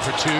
[0.00, 0.30] for two.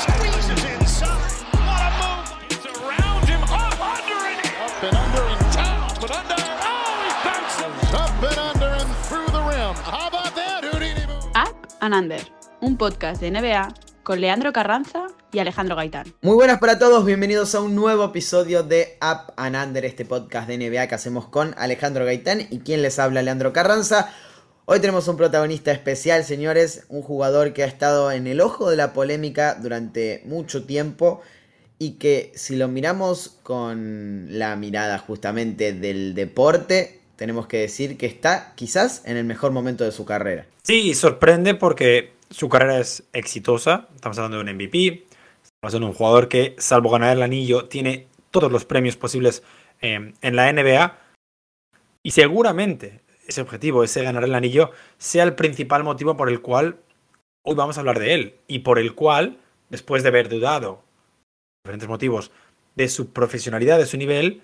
[0.00, 1.08] Squeezes inside.
[1.52, 2.24] What a move.
[2.50, 3.42] It's around him.
[3.42, 6.40] Up under and up and under and down, but under.
[6.40, 7.94] Oh, he bounces.
[7.94, 9.74] Up and under and through the rim.
[9.84, 11.04] How about that, Houdini?
[11.34, 12.20] Up and Under,
[12.60, 16.14] un podcast de NBA con Leandro Carranza y Alejandro Gaitán.
[16.22, 20.48] Muy buenas para todos, bienvenidos a un nuevo episodio de Up and Under, este podcast
[20.48, 24.10] de NBA que hacemos con Alejandro Gaitán y quien les habla, Leandro Carranza.
[24.66, 28.76] Hoy tenemos un protagonista especial, señores, un jugador que ha estado en el ojo de
[28.76, 31.20] la polémica durante mucho tiempo
[31.78, 38.06] y que si lo miramos con la mirada justamente del deporte, tenemos que decir que
[38.06, 40.46] está quizás en el mejor momento de su carrera.
[40.62, 43.88] Sí, sorprende porque su carrera es exitosa.
[43.94, 45.04] Estamos hablando de un MVP.
[45.42, 49.42] Estamos hablando de un jugador que, salvo ganar el anillo, tiene todos los premios posibles
[49.82, 50.98] eh, en la NBA.
[52.02, 56.78] Y seguramente ese objetivo, ese ganar el anillo, sea el principal motivo por el cual
[57.42, 58.34] hoy vamos a hablar de él.
[58.46, 59.38] Y por el cual,
[59.70, 60.82] después de haber dudado,
[61.64, 62.30] diferentes motivos,
[62.74, 64.42] de su profesionalidad, de su nivel,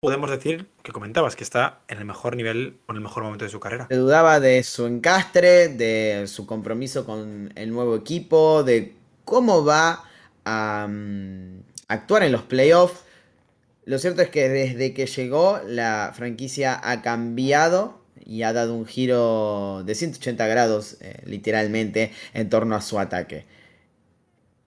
[0.00, 3.44] podemos decir que comentabas que está en el mejor nivel o en el mejor momento
[3.44, 3.86] de su carrera.
[3.88, 10.04] Se dudaba de su encastre, de su compromiso con el nuevo equipo, de cómo va
[10.44, 13.04] a um, actuar en los playoffs.
[13.84, 18.86] Lo cierto es que desde que llegó la franquicia ha cambiado y ha dado un
[18.86, 23.46] giro de 180 grados eh, literalmente en torno a su ataque.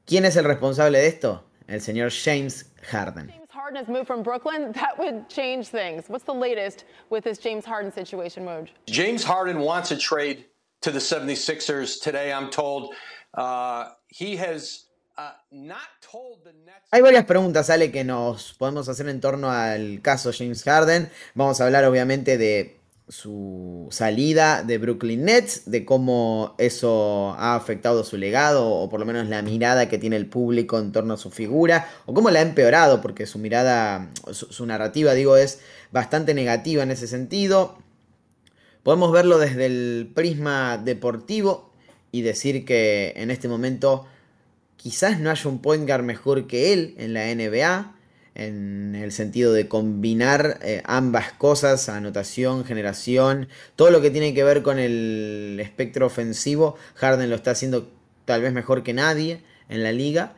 [0.05, 1.43] ¿Quién es el responsable de esto?
[1.67, 3.29] El señor James Harden.
[3.29, 4.71] James Harden has moved from Brooklyn.
[4.73, 6.09] That would change things.
[6.09, 8.69] What's the latest with this James Harden situation, Moj?
[8.87, 10.45] James Harden wants a trade
[10.81, 12.93] to the 76ers today, I'm told.
[13.33, 14.85] Uh, he has
[15.17, 16.89] uh, not told the Nets.
[16.91, 21.09] Hay varias preguntas, Ale, que nos podemos hacer en torno al caso James Harden.
[21.35, 22.80] Vamos a hablar obviamente de
[23.11, 29.05] su salida de Brooklyn Nets, de cómo eso ha afectado su legado, o por lo
[29.05, 32.39] menos la mirada que tiene el público en torno a su figura, o cómo la
[32.39, 35.59] ha empeorado, porque su mirada, su, narrativa, digo, es
[35.91, 37.77] bastante negativa en ese sentido.
[38.81, 41.73] Podemos verlo desde el prisma deportivo
[42.13, 44.05] y decir que en este momento
[44.77, 47.93] quizás no haya un point guard mejor que él en la NBA
[48.35, 54.43] en el sentido de combinar eh, ambas cosas, anotación, generación, todo lo que tiene que
[54.43, 57.89] ver con el espectro ofensivo, Harden lo está haciendo
[58.25, 60.33] tal vez mejor que nadie en la liga.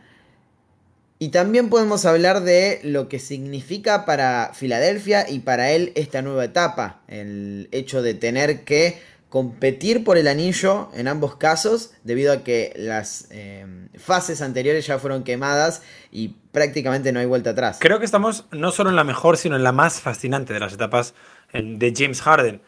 [1.19, 6.43] Y también podemos hablar de lo que significa para Filadelfia y para él esta nueva
[6.43, 8.99] etapa, el hecho de tener que
[9.33, 13.66] competir por el anillo en ambos casos, debido a que las eh,
[13.97, 17.79] fases anteriores ya fueron quemadas y prácticamente no hay vuelta atrás.
[17.81, 20.73] Creo que estamos no solo en la mejor, sino en la más fascinante de las
[20.73, 21.16] etapas
[21.51, 22.61] de James Harden.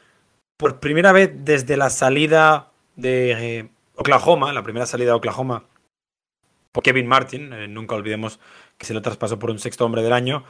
[0.57, 5.65] Por primera vez desde la salida de eh, Oklahoma, la primera salida de Oklahoma
[6.71, 8.39] por Kevin Martin, eh, nunca olvidemos
[8.79, 10.45] que se lo traspasó por un sexto hombre del año,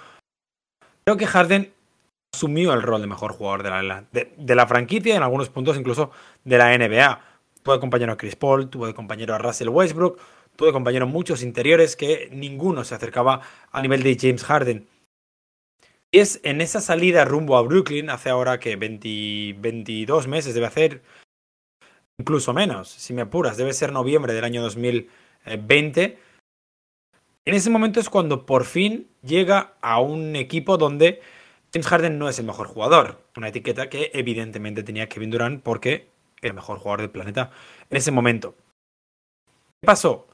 [1.03, 1.73] creo que Harden
[2.35, 6.11] asumió el rol de mejor jugador de la, franquicia, en algunos puntos incluso
[6.43, 7.21] de la NBA.
[7.63, 10.19] Tuvo de compañero a Chris Paul, tuvo de compañero a Russell Westbrook,
[10.55, 13.41] tuvo de compañero muchos interiores que ninguno se acercaba
[13.71, 14.87] al nivel de James Harden.
[16.11, 20.67] Y es en esa salida rumbo a Brooklyn, hace ahora que 20, 22 meses debe
[20.67, 21.01] hacer,
[22.17, 26.19] incluso menos, si me apuras, debe ser noviembre del año 2020.
[27.47, 31.21] En ese momento es cuando por fin llega a un equipo donde
[31.75, 33.19] James Harden no es el mejor jugador.
[33.35, 36.07] Una etiqueta que evidentemente tenía Kevin Durant porque
[36.41, 37.51] era el mejor jugador del planeta
[37.89, 38.55] en ese momento.
[39.45, 40.25] ¿Qué pasó?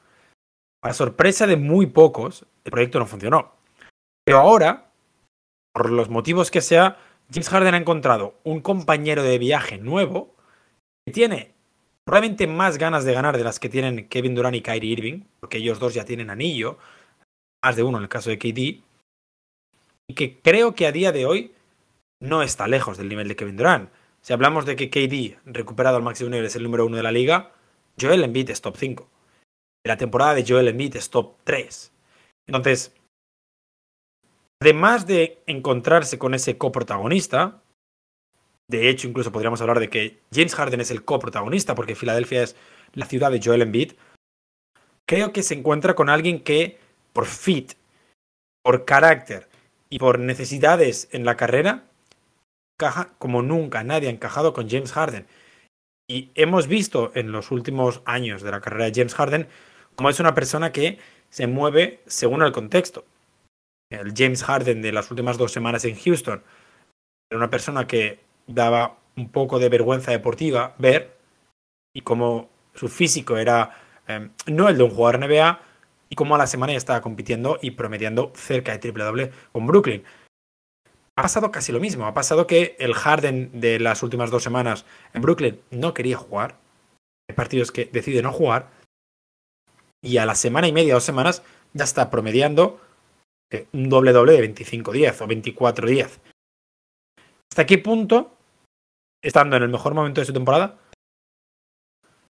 [0.79, 3.56] Para sorpresa de muy pocos, el proyecto no funcionó.
[4.24, 4.91] Pero ahora,
[5.74, 7.00] por los motivos que sea,
[7.34, 10.35] James Harden ha encontrado un compañero de viaje nuevo
[11.08, 11.56] que tiene
[12.06, 15.58] probablemente más ganas de ganar de las que tienen Kevin Durant y Kyrie Irving, porque
[15.58, 16.78] ellos dos ya tienen anillo,
[17.66, 18.91] más de uno en el caso de KD,
[20.11, 21.53] y que creo que a día de hoy
[22.19, 23.90] no está lejos del nivel de Kevin Durant.
[24.19, 27.13] Si hablamos de que KD, recuperado al máximo nivel, es el número uno de la
[27.13, 27.53] liga,
[27.99, 29.09] Joel Embiid es top 5.
[29.85, 31.93] La temporada de Joel Embiid es top 3.
[32.46, 32.93] Entonces,
[34.61, 37.61] además de encontrarse con ese coprotagonista,
[38.67, 42.58] de hecho, incluso podríamos hablar de que James Harden es el coprotagonista, porque Filadelfia es
[42.96, 43.93] la ciudad de Joel Embiid,
[45.08, 46.79] creo que se encuentra con alguien que,
[47.13, 47.75] por fit,
[48.61, 49.51] por carácter
[49.91, 51.84] y por necesidades en la carrera,
[52.79, 55.28] encaja como nunca nadie ha encajado con James Harden.
[56.09, 59.47] Y hemos visto en los últimos años de la carrera de James Harden
[59.96, 60.97] como es una persona que
[61.29, 63.05] se mueve según el contexto.
[63.91, 66.41] El James Harden de las últimas dos semanas en Houston
[67.29, 71.17] era una persona que daba un poco de vergüenza deportiva ver
[71.94, 73.78] y como su físico era
[74.08, 75.59] eh, no el de un jugador NBA,
[76.11, 79.66] y cómo a la semana ya estaba compitiendo y promediando cerca de triple doble con
[79.66, 80.03] Brooklyn.
[81.16, 82.05] Ha pasado casi lo mismo.
[82.05, 86.58] Ha pasado que el Harden de las últimas dos semanas en Brooklyn no quería jugar.
[87.29, 88.69] Hay partidos que decide no jugar.
[90.03, 91.43] Y a la semana y media, dos semanas,
[91.73, 92.81] ya está promediando
[93.49, 96.19] eh, un doble doble de 25-10 o 24-10.
[97.52, 98.35] ¿Hasta qué punto,
[99.23, 100.78] estando en el mejor momento de su temporada,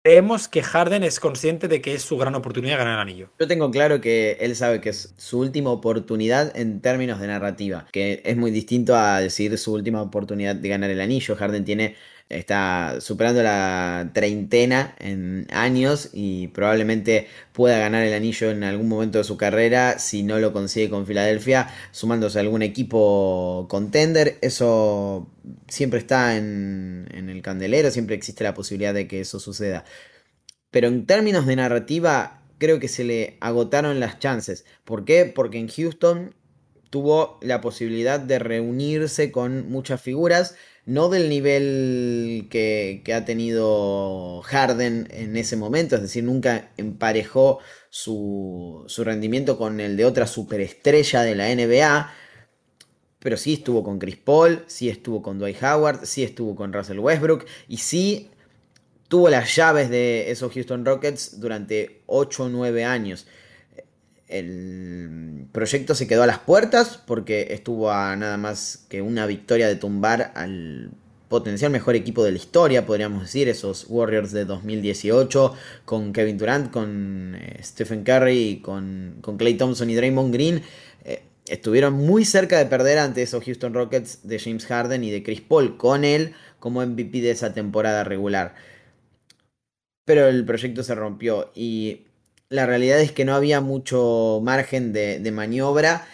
[0.07, 3.29] creemos que Harden es consciente de que es su gran oportunidad de ganar el anillo.
[3.37, 7.85] Yo tengo claro que él sabe que es su última oportunidad en términos de narrativa,
[7.91, 11.35] que es muy distinto a decir su última oportunidad de ganar el anillo.
[11.35, 11.97] Harden tiene
[12.29, 19.17] está superando la treintena en años y probablemente pueda ganar el anillo en algún momento
[19.17, 24.37] de su carrera si no lo consigue con Filadelfia, sumándose a algún equipo contender.
[24.41, 25.31] Eso
[25.67, 29.85] siempre está en, en el candelero, siempre existe la posibilidad de que eso suceda.
[30.69, 34.65] Pero en términos de narrativa, creo que se le agotaron las chances.
[34.83, 35.25] ¿Por qué?
[35.25, 36.35] Porque en Houston
[36.89, 40.55] tuvo la posibilidad de reunirse con muchas figuras
[40.87, 48.85] no del nivel que, ha tenido Harden en ese momento, es decir, nunca emparejó su,
[48.87, 52.13] su, rendimiento con el de otra superestrella de la NBA,
[53.19, 56.99] pero sí estuvo con Chris Paul, sí estuvo con Dwight Howard, sí estuvo con Russell
[56.99, 58.31] Westbrook y sí
[59.09, 63.27] tuvo las llaves de esos Houston Rockets durante 8 o 9 años
[64.27, 69.67] el proyecto se quedó a las puertas porque estuvo a nada más que una victoria
[69.67, 70.91] de tumbar al
[71.29, 75.53] potencial mejor equipo de la historia, podríamos decir, esos Warriors de 2018,
[75.85, 80.61] con Kevin Durant, con eh, Stephen Curry, con, con Clay Thompson y Draymond Green.
[81.03, 85.23] Eh, estuvieron muy cerca de perder ante esos Houston Rockets de James Harden y de
[85.23, 88.55] Chris Paul, con él como MVP de esa temporada regular.
[90.05, 92.06] Pero el proyecto se rompió y
[92.49, 96.07] la realidad es que no había mucho margen de, maniobra.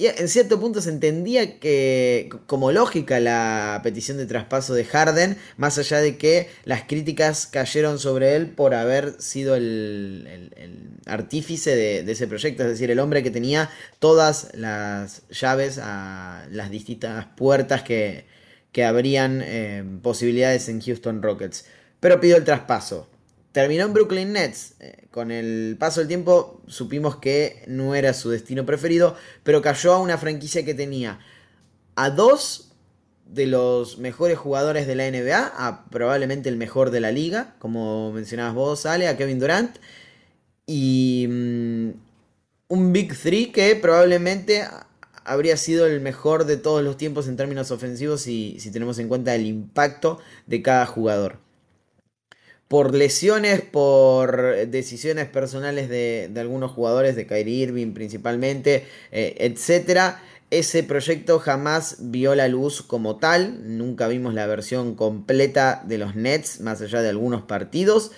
[0.00, 5.78] En cierto punto se entendía que como lógica la petición de traspaso de Harden, más
[5.78, 10.50] allá de que las críticas cayeron sobre él por haber sido el,
[11.06, 16.70] artífice de, ese proyecto, es decir, el hombre que tenía todas las llaves a las
[16.70, 18.26] distintas puertas que,
[18.72, 21.64] que abrían eh, posibilidades en Houston Rockets.
[22.00, 23.08] Pero pidió el traspaso.
[23.58, 24.74] Terminó en Brooklyn Nets.
[24.78, 29.94] Eh, con el paso del tiempo supimos que no era su destino preferido, pero cayó
[29.94, 31.18] a una franquicia que tenía
[31.96, 32.70] a dos
[33.26, 38.12] de los mejores jugadores de la NBA, a probablemente el mejor de la liga, como
[38.12, 39.76] mencionabas vos, Ale, a Kevin Durant,
[40.64, 41.90] y mm,
[42.68, 44.68] un Big Three que probablemente
[45.24, 49.34] habría sido el mejor de todos los tiempos en términos ofensivos si tenemos en cuenta
[49.34, 51.47] el impacto de cada jugador
[52.68, 60.22] por lesiones, por decisiones personales de, algunos jugadores, de Kyrie Irving principalmente, eh, etcétera.
[60.50, 66.14] Ese proyecto jamás vio la luz como tal, nunca vimos la versión completa de los
[66.14, 68.12] Nets, más allá de algunos partidos.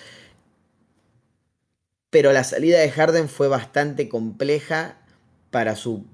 [2.09, 4.97] Pero la salida de Harden fue bastante compleja
[5.49, 6.05] para su.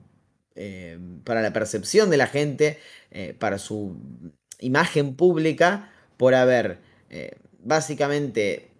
[0.55, 2.79] Eh, para la percepción de la gente,
[3.11, 3.95] eh, para su
[4.59, 6.79] imagen pública, por haber
[7.67, 8.71] básicamente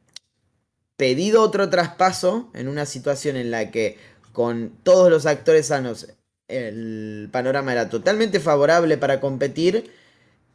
[0.96, 3.98] pedido otro traspaso en una situación en la que
[4.32, 6.08] con todos los actores sanos
[6.48, 9.91] el panorama era totalmente favorable para competir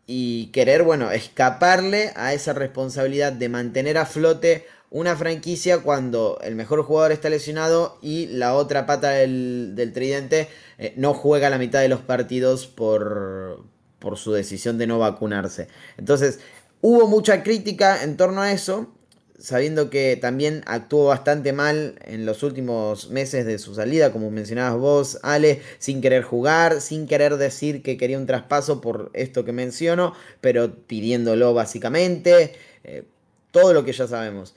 [0.07, 6.55] y querer, bueno, escaparle a esa responsabilidad de mantener a flote una franquicia cuando el
[6.55, 10.49] mejor jugador está lesionado y la otra pata del, tridente
[10.79, 13.65] eh, no juega la mitad de los partidos por,
[13.99, 15.69] por su decisión de no vacunarse.
[15.97, 16.41] Entonces,
[16.85, 18.93] Hubo mucha crítica en torno a eso,
[19.39, 24.81] sabiendo que también actuó bastante mal en los últimos meses de su salida, como mencionabas
[24.81, 29.53] vos, Ale, sin querer jugar, sin querer decir que quería un traspaso por esto que
[29.53, 33.05] menciono, pero pidiéndolo básicamente, eh,
[33.53, 34.57] todo lo que ya sabemos.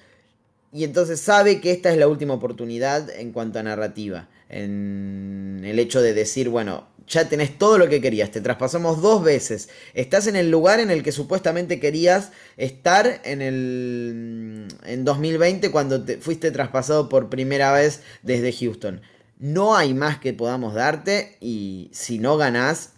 [0.74, 5.77] Y entonces sabe que esta es la última oportunidad en cuanto a narrativa, en el
[5.77, 10.27] hecho de decir, bueno, ya tenés todo lo que querías, te traspasamos dos veces, estás
[10.27, 16.17] en el lugar en el que supuestamente querías estar en el en 2020 cuando te
[16.17, 19.01] fuiste traspasado por primera vez desde Houston.
[19.38, 22.93] No hay más que podamos darte y si no ganás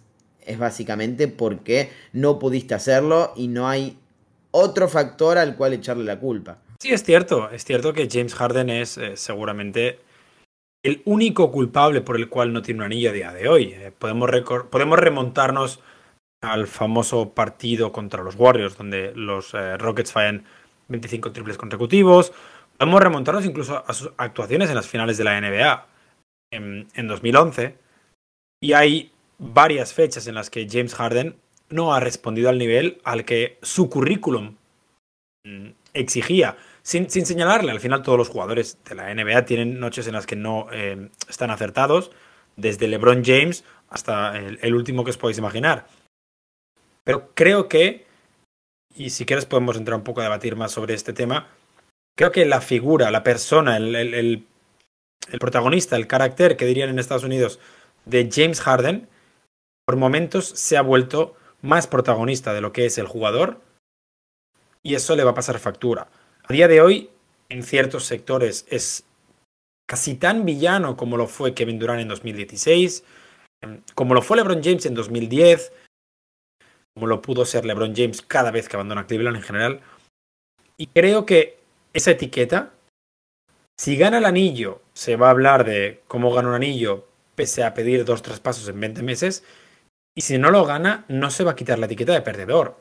[0.46, 3.98] es básicamente porque no pudiste hacerlo y no hay
[4.50, 6.58] otro factor al cual echarle la culpa.
[6.78, 9.98] Sí, es cierto, es cierto que James Harden es eh, seguramente
[10.88, 13.72] el único culpable por el cual no tiene un anillo a día de hoy.
[13.72, 14.30] Eh, podemos,
[14.70, 15.80] podemos remontarnos
[16.40, 20.44] al famoso partido contra los Warriors, donde los eh, Rockets fallan
[20.88, 22.32] 25 triples consecutivos.
[22.76, 25.86] Podemos remontarnos incluso a sus actuaciones en las finales de la NBA
[26.52, 27.76] en, en 2011
[28.60, 31.36] y hay varias fechas en las que James Harden
[31.70, 34.56] no ha respondido al nivel al que su currículum
[35.44, 36.56] mm, exigía.
[36.88, 40.24] Sin, sin, señalarle, al final todos los jugadores de la NBA tienen noches en las
[40.24, 42.12] que no eh, están acertados,
[42.56, 45.86] desde LeBron James hasta el, último que os podéis imaginar.
[47.04, 48.06] Pero creo que,
[48.94, 51.48] y si quieres podemos entrar un poco a debatir más sobre este tema,
[52.16, 54.46] creo que la figura, la persona, el, el,
[55.30, 57.60] el protagonista, el carácter que dirían en Estados Unidos
[58.06, 59.10] de James Harden,
[59.84, 63.60] por momentos se ha vuelto más protagonista de lo que es el jugador
[64.82, 66.08] y eso le va a pasar factura.
[66.50, 67.10] A día de hoy,
[67.50, 69.04] en ciertos sectores, es
[69.86, 73.04] casi tan villano como lo fue Kevin Durant en 2016,
[73.94, 75.72] como lo fue LeBron James en 2010,
[76.94, 79.80] como lo pudo ser LeBron James cada vez que abandona Cleveland en general.
[80.78, 81.58] Y creo que
[81.92, 82.72] esa etiqueta,
[83.78, 87.74] si gana el anillo, se va a hablar de cómo gana un anillo pese a
[87.74, 89.44] pedir dos traspasos en 20 meses,
[90.16, 92.76] y si no lo gana, no se va a quitar la etiqueta de perdedor.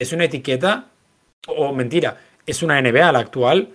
[0.00, 0.90] Es una etiqueta,
[1.46, 3.74] o mentira, es una NBA la actual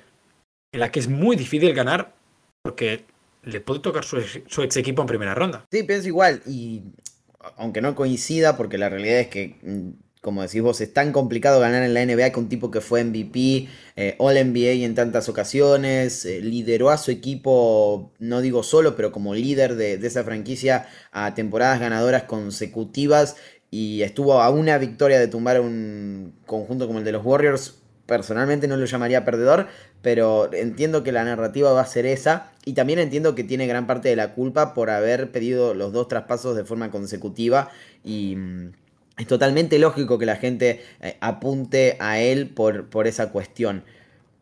[0.71, 2.13] en la que es muy difícil ganar
[2.61, 3.05] porque
[3.43, 5.65] le puede tocar su su ex equipo en primera ronda.
[5.71, 6.41] Sí, pienso igual.
[6.45, 6.83] Y
[7.57, 9.55] aunque no coincida, porque la realidad es que,
[10.21, 13.03] como decís vos, es tan complicado ganar en la NBA que un tipo que fue
[13.03, 18.95] MVP, eh, All NBA en tantas ocasiones, eh, lideró a su equipo, no digo solo,
[18.95, 23.35] pero como líder de, esa franquicia a temporadas ganadoras consecutivas
[23.71, 27.80] y estuvo a una victoria de tumbar un conjunto como el de los Warriors
[28.11, 29.67] personalmente no lo llamaría perdedor,
[30.01, 33.87] pero entiendo que la narrativa va a ser esa y también entiendo que tiene gran
[33.87, 37.71] parte de la culpa por haber pedido los dos traspasos de forma consecutiva
[38.03, 38.73] y mm,
[39.17, 43.85] es totalmente lógico que la gente eh, apunte a él por, por esa cuestión.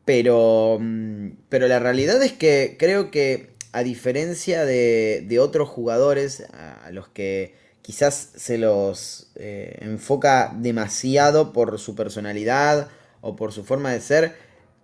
[0.03, 6.43] Pero, mm, pero la realidad es que creo que a diferencia de, de otros jugadores
[6.53, 12.89] a los que quizás se los eh, enfoca demasiado por su personalidad
[13.21, 14.35] o por su forma de ser,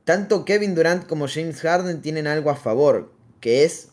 [0.03, 3.89] tanto Kevin Durant como James Harden tienen algo a favor, que es,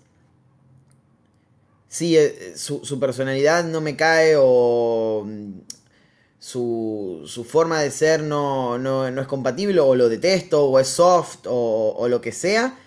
[1.89, 5.61] sí, eh, su, personalidad no me cae o mm,
[6.39, 10.89] su, su forma de ser no, no, no, es compatible o lo detesto o es
[10.89, 12.79] soft o, lo que sea,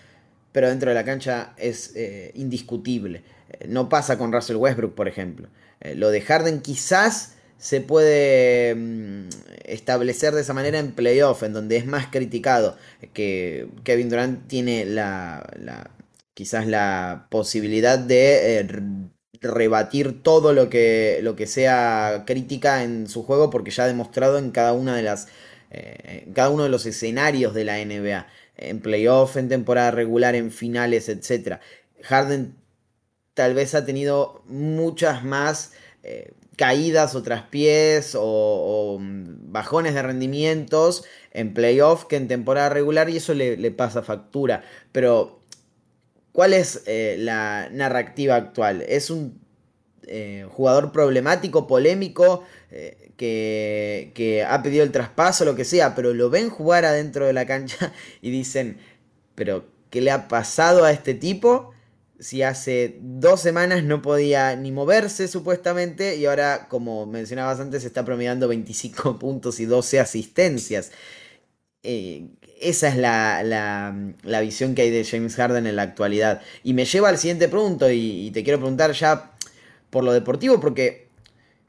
[0.52, 3.24] pero dentro de la cancha es eh, indiscutible.
[3.68, 5.48] No pasa con Russell Westbrook, por ejemplo.
[5.80, 9.28] Eh, lo de Harden quizás se puede mm,
[9.64, 12.76] establecer de esa manera en playoff, en donde es más criticado,
[13.12, 15.90] que Kevin Durant tiene la,
[16.34, 18.68] quizás la posibilidad de eh,
[19.40, 24.38] rebatir todo lo que, lo que sea crítica en su juego, porque ya ha demostrado
[24.38, 25.28] en cada una de las
[25.70, 30.50] eh, cada uno de los escenarios de la NBA, en playoff, en temporada regular, en
[30.50, 31.58] finales, etc.
[32.02, 32.54] Harden
[33.34, 35.72] tal vez ha tenido muchas más
[36.02, 43.10] eh, caídas o traspiés o, o, bajones de rendimientos en playoff que en temporada regular
[43.10, 44.64] y eso le, le pasa factura.
[44.92, 45.40] Pero,
[46.32, 48.82] ¿cuál es eh, la narrativa actual?
[48.88, 49.40] ¿Es un
[50.08, 56.14] eh, jugador problemático, polémico, eh, que, que ha pedido el traspaso, lo que sea, pero
[56.14, 58.78] lo ven jugar adentro de la cancha y dicen,
[59.34, 61.74] pero ¿qué le ha pasado a este tipo?
[62.18, 68.04] Si hace dos semanas no podía ni moverse supuestamente y ahora, como mencionabas antes, está
[68.04, 70.92] promediando 25 puntos y 12 asistencias.
[71.82, 72.26] Eh,
[72.60, 76.42] esa es la, la, la, visión que hay de James Harden en la actualidad.
[76.64, 79.32] Y me lleva al siguiente punto y, y, te quiero preguntar ya
[79.90, 81.06] por lo deportivo, porque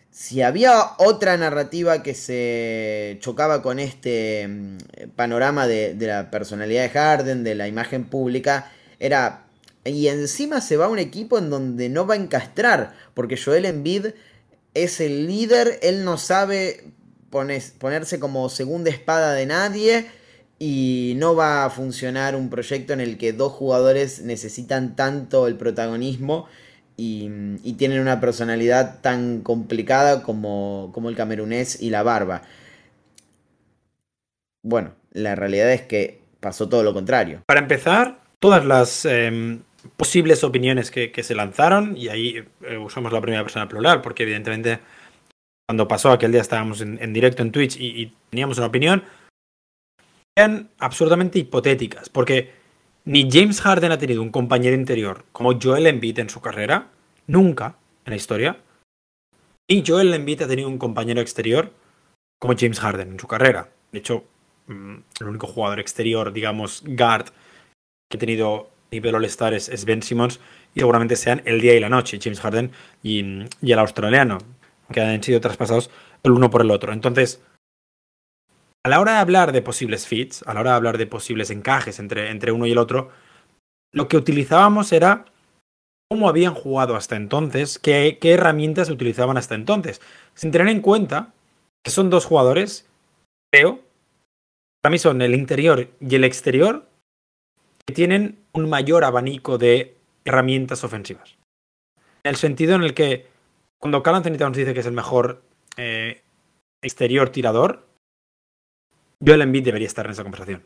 [0.10, 4.78] si había otra narrativa que se chocaba con este mm,
[5.16, 9.47] panorama de, de la personalidad de Harden, de la imagen pública, era
[9.88, 13.66] y encima se va a un equipo en donde no va a encastrar, porque Joel
[13.66, 14.08] Embiid
[14.74, 16.92] es el líder, él no sabe
[17.30, 20.08] ponerse como segunda espada de nadie
[20.60, 25.56] y no va a funcionar un proyecto en el que dos jugadores necesitan tanto el
[25.56, 26.48] protagonismo
[26.96, 27.30] y,
[27.78, 32.42] tienen una personalidad tan complicada como, como el camerunés y la barba.
[34.64, 37.44] Bueno, la realidad es que pasó todo lo contrario.
[37.46, 39.60] Para empezar, todas las eh,
[39.96, 44.80] posibles opiniones que, se lanzaron, y ahí eh, usamos la primera persona plural, porque evidentemente
[45.68, 49.04] cuando pasó aquel día estábamos en, directo en Twitch y, y, teníamos una opinión,
[50.36, 52.52] eran absurdamente hipotéticas, porque
[53.06, 56.90] ni James Harden ha tenido un compañero interior como Joel Embiid en su carrera,
[57.28, 58.58] nunca en la historia,
[59.70, 61.74] ni Joel Embiid ha tenido un compañero exterior
[62.40, 63.70] como James Harden en su carrera.
[63.92, 64.24] De hecho,
[64.68, 67.28] mm, el único jugador exterior, digamos, guard
[68.10, 70.40] que ha tenido nivel All-Star es, Ben Simmons
[70.74, 72.72] y seguramente sean el día y la noche, James Harden
[73.04, 73.24] y,
[73.62, 74.38] y el australiano,
[74.92, 75.90] que han sido traspasados
[76.24, 76.94] el uno por el otro.
[76.94, 77.42] Entonces,
[78.86, 81.50] a la hora de hablar de posibles fits, a la hora de hablar de posibles
[81.50, 83.12] encajes entre, entre uno y el otro,
[83.92, 85.26] lo que utilizábamos era
[86.10, 90.02] cómo habían jugado hasta entonces, qué, qué herramientas utilizaban hasta entonces,
[90.36, 91.34] sin tener en cuenta
[91.84, 92.88] que son dos jugadores,
[93.52, 93.82] creo,
[94.82, 96.86] para mí son el interior y el exterior,
[97.88, 101.38] que tienen un mayor abanico de herramientas ofensivas.
[102.24, 103.28] En el sentido en el que
[103.80, 105.42] cuando Carl Anthony Towns dice que es el mejor
[105.78, 106.22] eh,
[106.82, 107.88] exterior tirador,
[109.26, 110.64] Joel Embiid debería estar en esa conversación.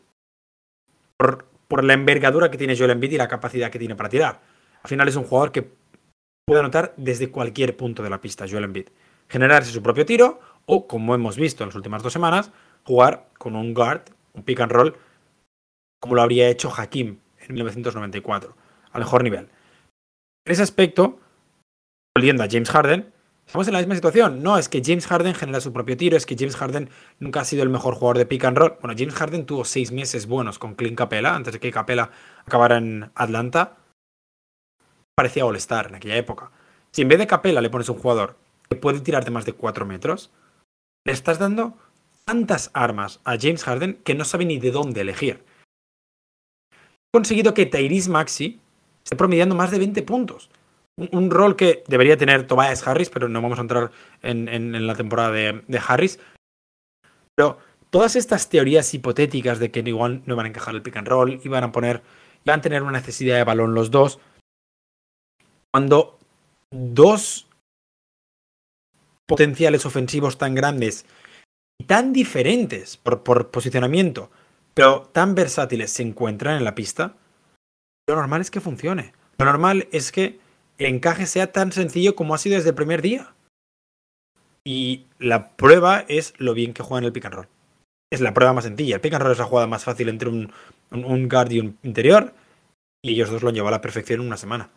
[1.16, 4.40] Por, por la envergadura que tiene Joel Embiid y la capacidad que tiene para tirar.
[4.82, 5.70] Al final es un jugador que
[6.44, 8.88] puede anotar desde cualquier punto de la pista, Joel Embiid.
[9.28, 12.50] Generarse su propio tiro o, como hemos visto en las últimas dos semanas,
[12.84, 14.02] jugar con un guard,
[14.32, 14.96] un pick and roll,
[16.02, 18.56] como lo habría hecho Hakim en 1994,
[18.90, 19.48] al mejor nivel.
[20.44, 21.20] En ese aspecto,
[22.16, 23.12] volviendo a James Harden,
[23.46, 24.42] estamos en la misma situación.
[24.42, 26.90] No es que James Harden genera su propio tiro, es que James Harden
[27.20, 28.74] nunca ha sido el mejor jugador de pick and roll.
[28.80, 32.10] Bueno, James Harden tuvo seis meses buenos con Clint Capella antes de que Capella
[32.44, 33.76] acabara en Atlanta.
[35.14, 36.50] Parecía All-Star en aquella época.
[36.90, 38.36] Si en vez de Capella le pones un jugador
[38.68, 40.32] que puede tirarte más de 4 metros,
[41.06, 41.78] le estás dando
[42.24, 45.44] tantas armas a James Harden que no sabe ni de dónde elegir.
[47.12, 48.60] Conseguido que Tyrese Maxi
[49.04, 50.50] esté promediando más de 20 puntos.
[50.96, 53.90] Un, rol que debería tener Tobias Harris, pero no vamos a entrar
[54.22, 56.18] en, la temporada de, de, Harris.
[57.34, 57.58] Pero
[57.90, 61.40] todas estas teorías hipotéticas de que igual no van a encajar el pick and roll,
[61.44, 62.02] iban a poner,
[62.44, 64.20] iban a tener una necesidad de balón los dos.
[65.70, 66.18] Cuando
[66.70, 67.48] dos
[69.26, 71.06] potenciales ofensivos tan grandes
[71.80, 74.30] y tan diferentes por, por posicionamiento,
[74.74, 77.14] pero tan versátiles se encuentran en la pista,
[78.08, 79.12] lo normal es que funcione.
[79.38, 80.40] Lo normal es que
[80.78, 83.34] el encaje sea tan sencillo como ha sido desde el primer día.
[84.64, 87.48] Y la prueba es lo bien que juegan el pick and roll.
[88.10, 88.96] Es la prueba más sencilla.
[88.96, 90.52] El pick and roll es la jugada más fácil entre un,
[90.90, 92.32] un, guard y un interior.
[93.02, 94.70] Y ellos dos lo han llevado a la perfección en una semana.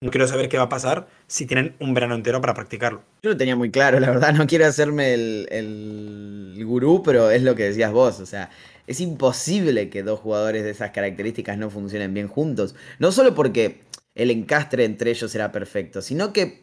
[0.00, 3.02] No quiero saber qué va a pasar si tienen un verano entero para practicarlo.
[3.22, 4.32] Yo lo tenía muy claro, la verdad.
[4.34, 8.20] No quiero hacerme el, el gurú, pero es lo que decías vos.
[8.20, 8.50] O sea,
[8.86, 12.74] es imposible que dos jugadores de esas características no funcionen bien juntos.
[12.98, 13.80] No solo porque
[14.14, 16.62] el encastre entre ellos será perfecto, sino que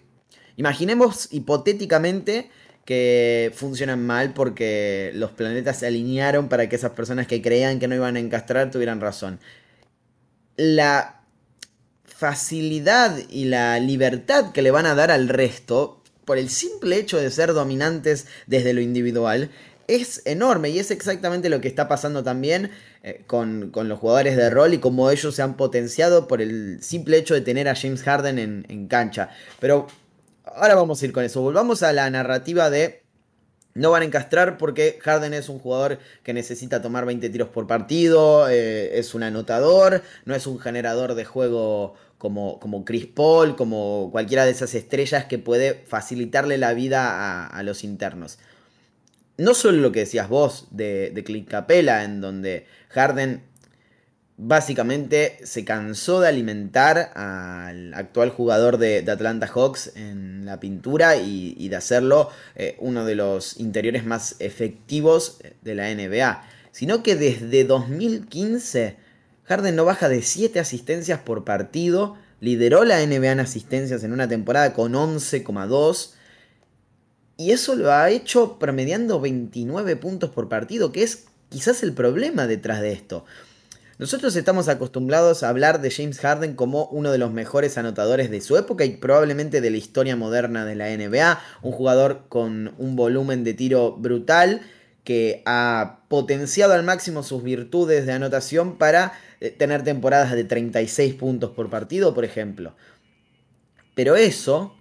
[0.56, 2.50] imaginemos hipotéticamente
[2.86, 7.88] que funcionan mal porque los planetas se alinearon para que esas personas que creían que
[7.88, 9.40] no iban a encastrar tuvieran razón.
[10.58, 11.22] La
[12.06, 17.18] facilidad y la libertad que le van a dar al resto, por el simple hecho
[17.18, 19.50] de ser dominantes desde lo individual,
[19.96, 22.72] es enorme y es exactamente lo que está pasando también
[23.04, 27.18] eh, con, los jugadores de rol y cómo ellos se han potenciado por el simple
[27.18, 29.30] hecho de tener a James Harden en, cancha.
[29.60, 29.88] Pero
[30.46, 31.42] ahora vamos a ir con eso.
[31.42, 33.02] Volvamos a la narrativa de
[33.74, 37.68] no van a encastrar porque Harden es un jugador que necesita tomar 20 tiros por
[37.68, 43.56] partido, eh, es un anotador, no es un generador de juego como, como, Chris Paul,
[43.56, 48.38] como cualquiera de esas estrellas que puede facilitarle la vida a los internos
[49.42, 53.42] no solo lo que decías vos de, de Clint Capella, en donde Harden
[54.44, 61.70] básicamente se cansó de alimentar al actual jugador de, Atlanta Hawks en la pintura y,
[61.70, 67.66] de hacerlo eh, uno de los interiores más efectivos de la NBA, sino que desde
[67.66, 68.98] 2015
[69.44, 74.28] Harden no baja de 7 asistencias por partido, lideró la NBA en asistencias en una
[74.28, 76.14] temporada con 11,2
[77.42, 82.46] y eso lo ha hecho promediando 29 puntos por partido, que es quizás el problema
[82.46, 83.26] detrás de esto.
[83.98, 88.42] Nosotros estamos acostumbrados a hablar de James Harden como uno de los mejores anotadores de
[88.42, 92.96] su época y probablemente de la historia moderna de la NBA, un jugador con un
[92.96, 94.62] volumen de tiro brutal
[95.04, 101.16] que ha potenciado al máximo sus virtudes de anotación para eh, tener temporadas de 36
[101.16, 102.76] puntos por partido, por ejemplo.
[103.96, 104.76] Pero eso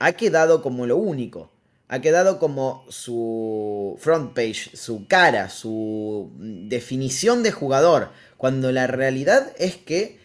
[0.00, 1.52] ha quedado como lo único
[1.88, 9.52] ha quedado como su front page, su cara, su definición de jugador, cuando la realidad
[9.58, 10.18] es que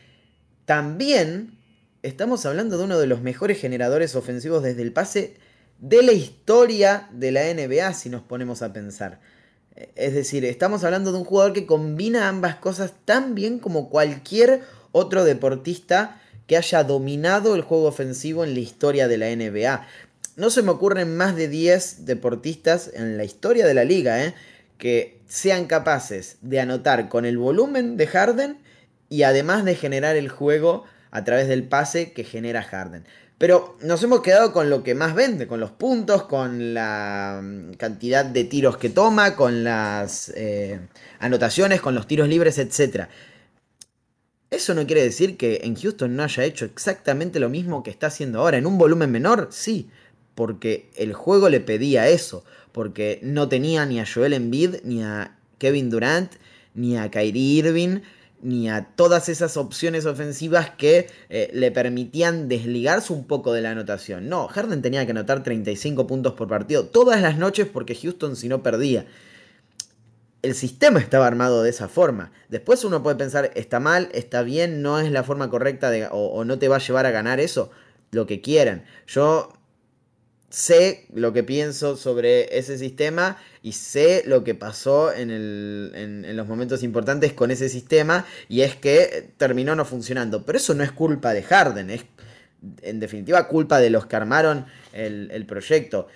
[0.66, 1.58] también
[2.04, 5.36] estamos hablando de uno de los mejores generadores ofensivos desde el pase
[5.80, 9.22] de la historia de la NBA, si nos ponemos a pensar.
[9.96, 14.62] Es decir, estamos hablando de un jugador que combina ambas cosas tan bien como cualquier
[14.92, 19.88] otro deportista que haya dominado el juego ofensivo en la historia de la NBA
[20.36, 24.34] no se me ocurren más de 10 deportistas en la historia de la liga, ¿eh?
[24.78, 28.58] que sean capaces de anotar con el volumen de Harden
[29.10, 33.06] y además de generar el juego a través del pase que genera Harden.
[33.38, 37.74] Pero nos hemos quedado con lo que más vende, con los puntos, con la mm,
[37.74, 40.80] cantidad de tiros que toma, con las eh,
[41.20, 43.08] anotaciones, con los tiros libres, etc.
[44.50, 48.08] Eso no quiere decir que en Houston no haya hecho exactamente lo mismo que está
[48.08, 48.58] haciendo ahora.
[48.58, 49.90] En un volumen menor, sí,
[50.36, 55.38] porque el juego le pedía eso, porque no tenía ni a Joel Embiid, ni a
[55.58, 56.32] Kevin Durant,
[56.74, 58.00] ni a Kyrie Irving
[58.44, 63.72] ni a todas esas opciones ofensivas que eh, le permitían desligarse un poco de la
[63.72, 64.30] anotación.
[64.30, 68.50] No, Harden tenía que anotar 35 puntos por partido todas las noches porque Houston si
[68.50, 69.08] no perdía.
[70.42, 72.34] El sistema estaba armado de esa forma.
[72.50, 76.18] Después uno puede pensar, está mal, está bien, no es la forma correcta de, o,
[76.18, 77.72] o no te va a llevar a ganar eso,
[78.12, 78.84] lo que quieran.
[79.08, 79.54] Yo
[80.54, 86.84] sé lo que pienso sobre ese sistema y sé lo que pasó en, los momentos
[86.84, 90.46] importantes con ese sistema y es que terminó no funcionando.
[90.46, 92.06] Pero eso no es culpa de Harden, es
[92.84, 96.08] en definitiva culpa de los que armaron el, proyecto.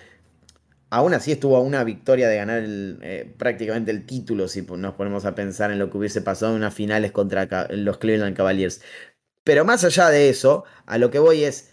[0.88, 5.24] Aún así estuvo a una victoria de ganar eh, prácticamente el título si nos ponemos
[5.24, 8.82] a pensar en lo que hubiese pasado en unas finales contra los Cleveland Cavaliers.
[9.42, 11.70] Pero más allá de eso, a lo que voy es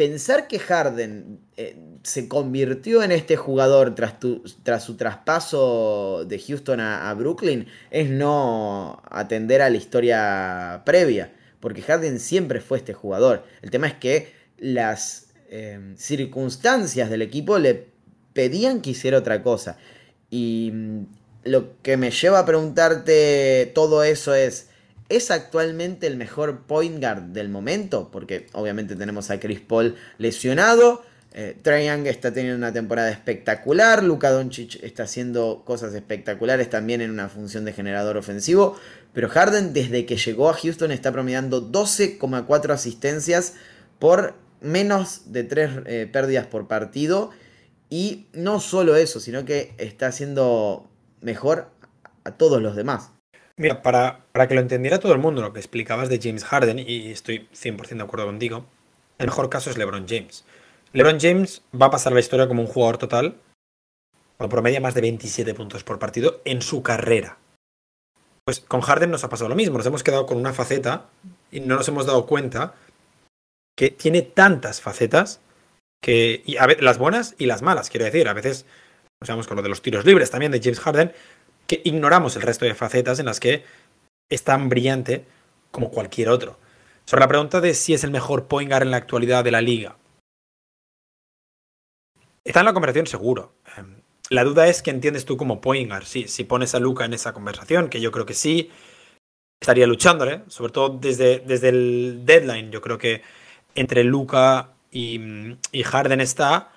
[0.00, 4.14] pensar que Harden eh, se convirtió en este jugador tras,
[4.62, 11.82] tras su traspaso de Houston a, Brooklyn es no atender a la historia previa, porque
[11.82, 13.44] Harden siempre fue este jugador.
[13.60, 17.88] El tema es que las em, circunstancias del equipo le
[18.32, 19.76] pedían que hiciera otra cosa.
[20.30, 21.02] Y mm,
[21.44, 24.69] lo que me lleva a preguntarte todo eso es,
[25.10, 28.10] ¿Es actualmente el mejor point guard del momento?
[28.12, 31.02] Porque obviamente tenemos a Chris Paul lesionado.
[31.32, 31.56] Eh,
[32.04, 34.04] está teniendo una temporada espectacular.
[34.04, 38.78] Luka Doncic está haciendo cosas espectaculares también en una función de generador ofensivo.
[39.12, 43.54] Pero Harden, desde que llegó a Houston, está promediando 12,4 asistencias
[43.98, 47.30] por menos de 3 eh, pérdidas por partido.
[47.88, 50.88] Y no solo eso, sino que está haciendo
[51.20, 51.68] mejor
[52.22, 53.10] a todos los demás.
[53.60, 57.10] Mira, para, que lo entendiera todo el mundo, lo que explicabas de James Harden, y
[57.10, 58.64] estoy 100% de acuerdo contigo,
[59.18, 60.46] el mejor caso es LeBron James.
[60.94, 63.36] LeBron James va a pasar la historia como un jugador total,
[64.38, 67.36] con promedia más de 27 puntos por partido en su carrera.
[68.46, 71.10] Pues con Harden nos ha pasado lo mismo, nos hemos quedado con una faceta
[71.50, 72.72] y no nos hemos dado cuenta
[73.76, 75.42] que tiene tantas facetas
[76.02, 78.64] que a las buenas y las malas, quiero decir, a veces,
[79.20, 81.12] nos vamos con lo de los tiros libres también de James Harden,
[81.70, 83.62] que ignoramos el resto de facetas en las que
[84.28, 85.24] es tan brillante
[85.70, 86.58] como cualquier otro.
[87.04, 89.96] Sobre la pregunta de si es el mejor point en la actualidad de la liga.
[92.42, 93.52] Está en la conversación seguro.
[93.76, 96.06] Em, la duda es que entiendes tú como point guard.
[96.06, 98.72] Si pones a Luca en esa conversación, que yo creo que sí,
[99.62, 102.72] estaría luchándole, sobre todo desde, desde el deadline.
[102.72, 103.22] Yo creo que
[103.76, 105.20] entre Luca y,
[105.70, 106.72] y Harden está.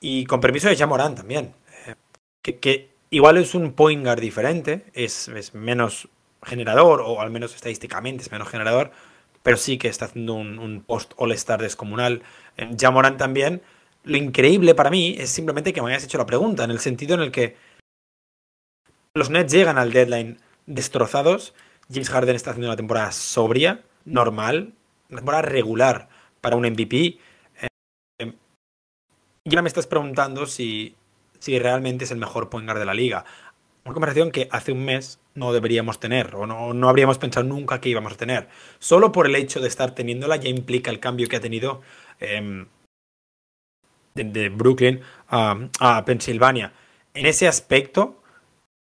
[0.00, 1.52] Y con permiso de Jamoran también.
[1.86, 1.94] Eh,
[2.42, 6.08] que, que, Igual es un point guard diferente, es, menos
[6.44, 8.92] generador, o al menos estadísticamente es menos generador,
[9.42, 12.22] pero sí que está haciendo un, post All-Star descomunal.
[12.56, 13.62] En Jamoran también.
[14.04, 17.14] Lo increíble para mí es simplemente que me hayas hecho la pregunta, en el sentido
[17.14, 17.56] en el que
[19.14, 21.52] los Nets llegan al deadline destrozados.
[21.92, 24.72] James Harden está haciendo una temporada sobria, normal,
[25.10, 26.08] una temporada regular
[26.40, 27.18] para un MVP.
[28.20, 28.32] Eh,
[29.44, 30.94] y ahora me estás preguntando si
[31.40, 33.24] si realmente es el mejor point guard de la liga.
[33.84, 37.80] Una conversación que hace un mes no deberíamos tener o no, no habríamos pensado nunca
[37.80, 38.48] que íbamos a tener.
[38.78, 41.80] Solo por el hecho de estar teniéndola ya implica el cambio que ha tenido
[42.20, 42.66] em,
[44.14, 46.72] de, Brooklyn a, a Pensilvania.
[47.14, 48.19] En ese aspecto,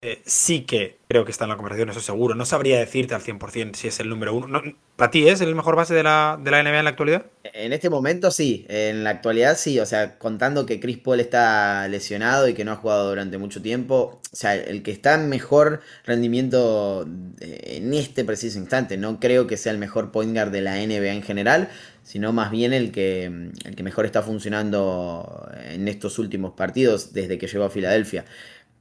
[0.01, 2.36] eh, sí que creo que está en la conversación, eso seguro.
[2.36, 4.62] No sabría decirte al 100% si es el número uno.
[4.95, 7.25] ¿Para ti es el mejor base de la, de la NBA en la actualidad?
[7.43, 9.79] En este momento sí, en la actualidad sí.
[9.79, 13.62] O sea, contando que Chris Paul está lesionado y que no ha jugado durante mucho
[13.62, 14.21] tiempo.
[14.31, 17.07] O sea, el que está en mejor rendimiento
[17.39, 18.97] eh, en este preciso instante.
[18.97, 21.69] No creo que sea el mejor point guard de la NBA en general,
[22.03, 27.38] sino más bien el que, el que mejor está funcionando en estos últimos partidos desde
[27.38, 28.25] que llegó a Filadelfia.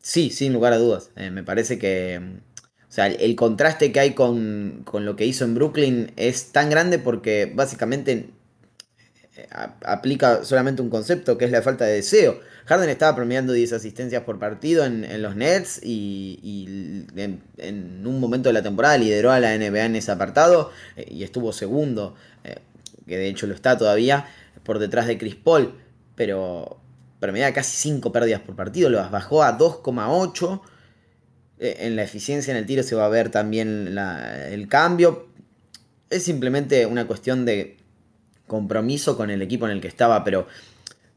[0.06, 1.10] Sí, sin lugar a dudas.
[1.16, 2.20] Eh, me parece que.
[2.88, 7.00] O sea, el, contraste que hay con, lo que hizo en Brooklyn es tan grande
[7.00, 8.30] porque básicamente
[9.36, 9.48] eh,
[9.84, 12.38] aplica solamente un concepto que es la falta de deseo.
[12.66, 18.52] Harden estaba promediando 10 asistencias por partido en, los Nets y, en, un momento de
[18.52, 22.14] la temporada lideró a la NBA en ese apartado eh, y estuvo segundo,
[23.08, 24.28] que de hecho lo está todavía,
[24.62, 25.74] por detrás de Chris Paul.
[26.14, 26.80] Pero
[27.26, 30.60] promedia casi 5 pérdidas por partido, lo bajó a 2,8.
[31.58, 35.26] Eh, en la eficiencia en el tiro se va a ver también el cambio.
[36.08, 37.78] Es simplemente una cuestión de
[38.46, 40.46] compromiso con el equipo en el que estaba, pero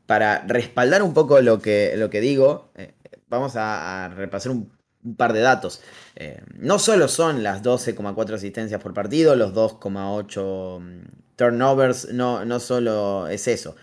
[0.08, 2.94] para respaldar un poco lo que, lo que digo, eh,
[3.28, 4.72] vamos a, repasar un,
[5.16, 5.82] par de datos.
[6.16, 11.02] Eh, no solo son las 12,4 asistencias por partido, los 2,8 mm,
[11.36, 13.76] turnovers, no, no solo es eso.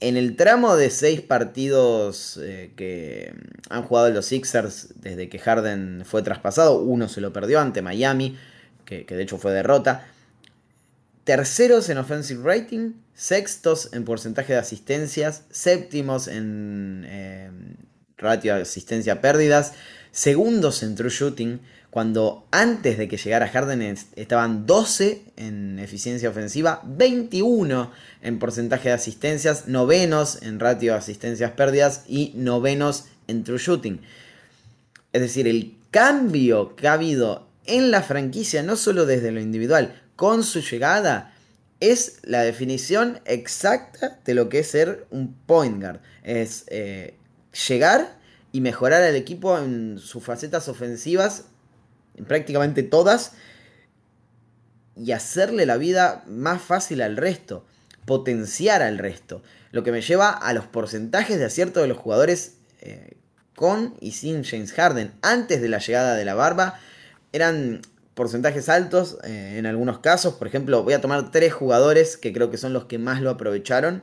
[0.00, 3.34] En el tramo de 6 partidos eh, que
[3.68, 8.36] han jugado los Sixers desde que Harden fue traspasado, uno se lo perdió ante Miami,
[8.84, 10.06] que, de hecho fue derrota.
[11.24, 17.50] Terceros en offensive rating, sextos en porcentaje de asistencias, séptimos en eh,
[18.16, 19.72] ratio de asistencia pérdidas,
[20.12, 26.82] segundos en true shooting, cuando antes de que llegara Harden estaban 12 en eficiencia ofensiva,
[26.84, 27.90] 21
[28.22, 34.00] en porcentaje de asistencias, novenos en ratio de asistencias pérdidas y novenos en true shooting.
[35.12, 40.02] Es decir, el cambio que ha habido en la franquicia, no solo desde lo individual,
[40.16, 41.34] con su llegada,
[41.80, 46.00] es la definición exacta de lo que es ser un point guard.
[46.22, 47.14] Es eh,
[47.68, 48.18] llegar
[48.52, 51.44] y mejorar al equipo en sus facetas ofensivas,
[52.18, 53.32] en prácticamente todas,
[54.94, 57.64] y hacerle la vida más fácil al resto,
[58.04, 59.42] potenciar al resto.
[59.70, 63.16] Lo que me lleva a los porcentajes de acierto de los jugadores eh,
[63.54, 65.12] con y sin James Harden.
[65.22, 66.78] Antes de la llegada de la barba,
[67.32, 67.82] eran
[68.14, 70.34] porcentajes altos eh, en algunos casos.
[70.34, 73.30] Por ejemplo, voy a tomar tres jugadores que creo que son los que más lo
[73.30, 74.02] aprovecharon.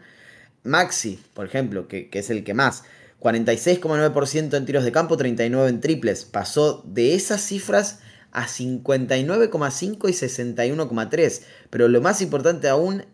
[0.63, 2.83] Maxi, por ejemplo, que, es el que más.
[3.19, 6.25] 46,9% en tiros de campo, 39 en triples.
[6.25, 7.99] Pasó de esas cifras
[8.35, 11.41] a 59,5 y 61,3.
[11.69, 13.05] Pero lo más importante aún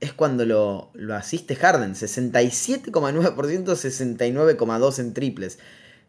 [0.00, 1.94] es cuando lo, lo asiste Harden.
[1.94, 5.58] 67,9%, 69,2 en triples.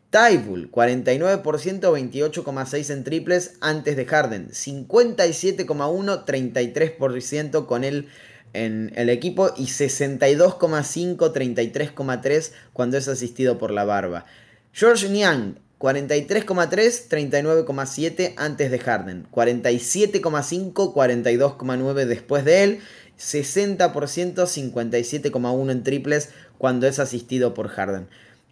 [0.09, 4.49] Tybull, 49%, 28,6 en triples antes de Harden.
[4.49, 8.09] 57,1, 33% con él
[8.53, 9.53] en el equipo.
[9.57, 14.25] Y 62,5, 33,3 cuando es asistido por la barba.
[14.73, 19.27] George Niang, 43,3, 39,7 antes de Harden.
[19.31, 22.79] 47,5, 42,9 después de él.
[23.19, 28.07] 60%, 57,1 en triples cuando es asistido por Harden.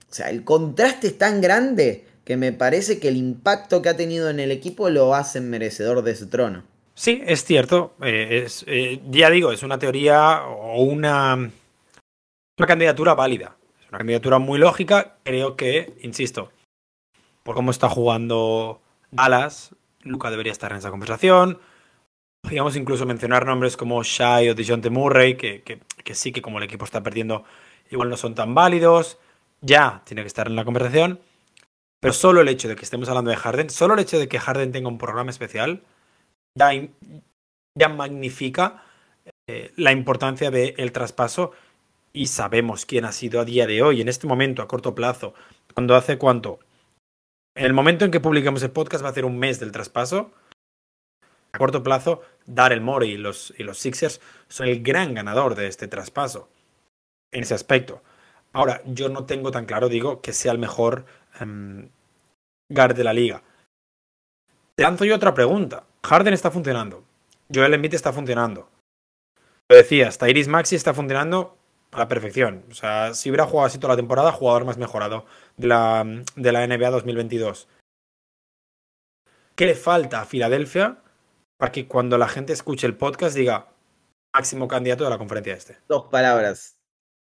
[0.10, 3.98] O sea, el contraste es tan grande que me parece que el impacto que ha
[3.98, 6.64] tenido en el equipo lo hace merecedor de ese trono.
[6.96, 7.96] Sí, es cierto.
[8.02, 13.58] Eh, es, eh, ya digo, es una teoría o una, una candidatura válida.
[13.82, 15.18] Es una candidatura muy lógica.
[15.24, 16.52] Creo que, insisto,
[17.46, 18.82] por cómo está jugando
[19.12, 21.60] Dallas, Luca debería estar en esa conversación.
[22.42, 26.66] Podríamos incluso mencionar nombres como Shai o DeJounte Murray, que, que sí que como el
[26.66, 27.46] equipo está perdiendo,
[27.90, 29.18] igual no son tan válidos
[29.66, 31.20] ya tiene que estar en la conversación.
[32.00, 34.40] Pero solo el hecho de que estemos hablando de Harden, solo el hecho de que
[34.40, 35.82] Harden tenga un programa especial,
[36.58, 38.84] ya, magnifica
[39.48, 41.52] eh, la importancia del traspaso
[42.14, 45.34] y sabemos quién ha sido a día de hoy, en este momento, a corto plazo,
[45.74, 46.60] cuando hace cuánto.
[47.56, 50.34] En el momento en que publiquemos el podcast va a ser un mes del traspaso.
[51.54, 55.68] A corto plazo, Daryl Morey y los, y los Sixers son el gran ganador de
[55.68, 56.50] este traspaso.
[57.32, 58.02] En ese aspecto.
[58.52, 61.06] Ahora, yo no tengo tan claro, digo, que sea el mejor
[61.42, 61.88] um,
[62.70, 63.42] guard de la liga.
[64.76, 65.86] Te lanzo yo otra pregunta.
[66.04, 67.06] Harden está funcionando.
[67.54, 68.70] Joel Embiid está funcionando.
[69.70, 71.55] Lo decías, Tyrese Maxi está funcionando
[71.96, 72.66] a la perfección.
[72.70, 75.26] O sea, si hubiera jugado así toda la temporada, jugador más mejorado
[75.58, 76.06] de la,
[76.36, 77.68] de la NBA 2022.
[79.56, 80.98] ¿Qué le falta a Filadelfia
[81.58, 83.70] para que cuando la gente escuche el podcast diga
[84.34, 85.78] máximo candidato de la conferencia este?
[85.88, 86.78] Dos palabras.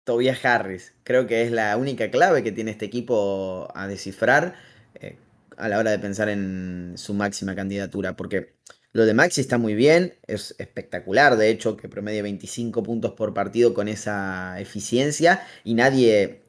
[0.05, 0.95] Tobias Harris.
[1.05, 4.57] Creo que es la única clave que tiene este equipo a descifrar
[4.95, 5.19] eh,
[5.57, 8.17] a la hora de pensar en su máxima candidatura.
[8.17, 8.55] Porque
[8.93, 13.35] lo de Maxi está muy bien, es espectacular, de hecho, que promedie 25 puntos por
[13.35, 15.47] partido con esa eficiencia.
[15.65, 16.43] Y nadie,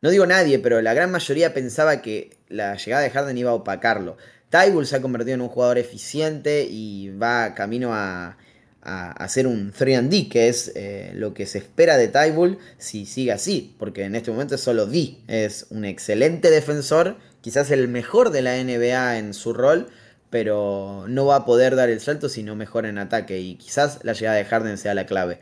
[0.00, 3.54] no digo nadie, pero la gran mayoría pensaba que la llegada de Harden iba a
[3.54, 4.16] opacarlo.
[4.50, 8.36] Tybull se ha convertido en un jugador eficiente y va camino a
[8.82, 13.32] a hacer un 3D, que es eh, lo que se espera de Tybull si sigue
[13.32, 18.30] así, porque en este momento es solo D, es un excelente defensor, quizás el mejor
[18.30, 19.88] de la NBA en su rol,
[20.32, 23.98] pero no va a poder dar el salto si no mejora en ataque y quizás
[24.02, 25.40] la llegada de Harden sea la clave.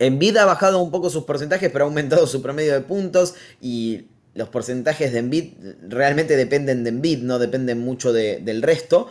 [0.00, 3.36] En vida ha bajado un poco sus porcentajes, pero ha aumentado su promedio de puntos
[3.60, 5.52] y los porcentajes de Embiid
[5.88, 9.06] realmente dependen de Embiid, no dependen mucho del resto.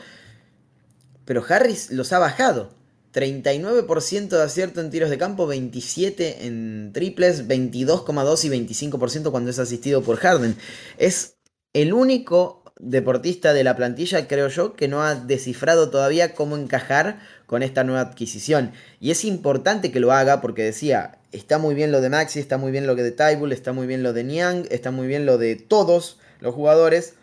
[1.24, 2.76] Pero Harris los ha bajado.
[3.14, 9.58] 39% de acierto en tiros de campo, 27 en triples, 22,2 y 25% cuando es
[9.58, 10.58] asistido por Harden.
[10.98, 11.38] Es
[11.72, 17.20] el único deportista de la plantilla, creo yo, que no ha descifrado todavía cómo encajar
[17.46, 18.72] con esta nueva adquisición.
[19.00, 22.58] Y es importante que lo haga porque decía, está muy bien lo de Maxi, está
[22.58, 25.38] muy bien lo de Tybull, está muy bien lo de Niang, está muy bien lo
[25.38, 27.14] de todos los jugadores.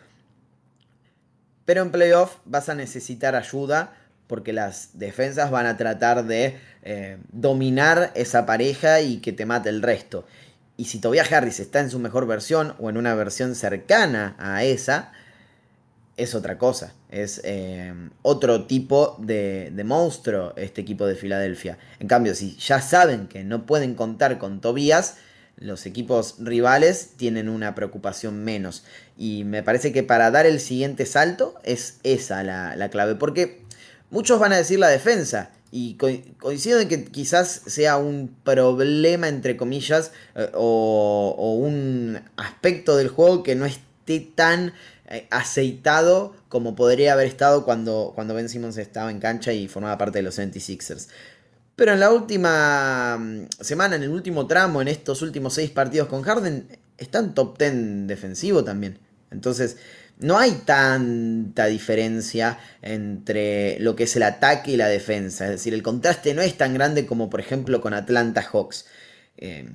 [1.64, 3.94] Pero en playoff vas a necesitar ayuda
[4.26, 9.68] porque las defensas van a tratar de eh, dominar esa pareja y que te mate
[9.68, 10.24] el resto.
[10.78, 14.64] Y si Tobias Harris está en su mejor versión o en una versión cercana a
[14.64, 15.12] esa,
[16.22, 16.94] es otra cosa.
[17.10, 21.78] Es eh, otro tipo de, monstruo este equipo de Filadelfia.
[21.98, 25.16] En cambio, si ya saben que no pueden contar con Tobias,
[25.56, 28.84] los equipos rivales tienen una preocupación menos.
[29.16, 33.14] Y me parece que para dar el siguiente salto es esa la, la clave.
[33.14, 33.62] Porque
[34.12, 35.52] Muchos van a decir la defensa.
[35.70, 35.96] Y
[36.38, 43.42] coincido en que quizás sea un problema, entre comillas, eh, o, un aspecto del juego
[43.42, 44.74] que no esté tan
[45.30, 50.18] aceitado como podría haber estado cuando, cuando Ben Simmons estaba en cancha y formaba parte
[50.18, 51.08] de los 76ers.
[51.76, 56.08] Pero en la última mm, semana, en el último tramo, en estos últimos seis partidos
[56.08, 56.66] con Harden,
[56.98, 58.98] está en top 10 defensivo también.
[59.30, 59.76] Entonces,
[60.18, 65.46] no hay tanta diferencia entre lo que es el ataque y la defensa.
[65.46, 68.86] Es decir, el contraste no es tan grande como por ejemplo con Atlanta Hawks.
[69.36, 69.74] Em,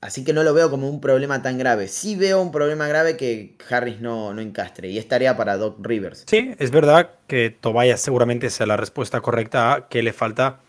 [0.00, 1.88] así que no lo veo como un problema tan grave.
[1.88, 4.88] Sí veo un problema grave que Harris no, no encastre.
[4.88, 6.24] Y es tarea para Doc Rivers.
[6.26, 10.60] Sí, es verdad que Tobias seguramente sea la respuesta correcta a que le falta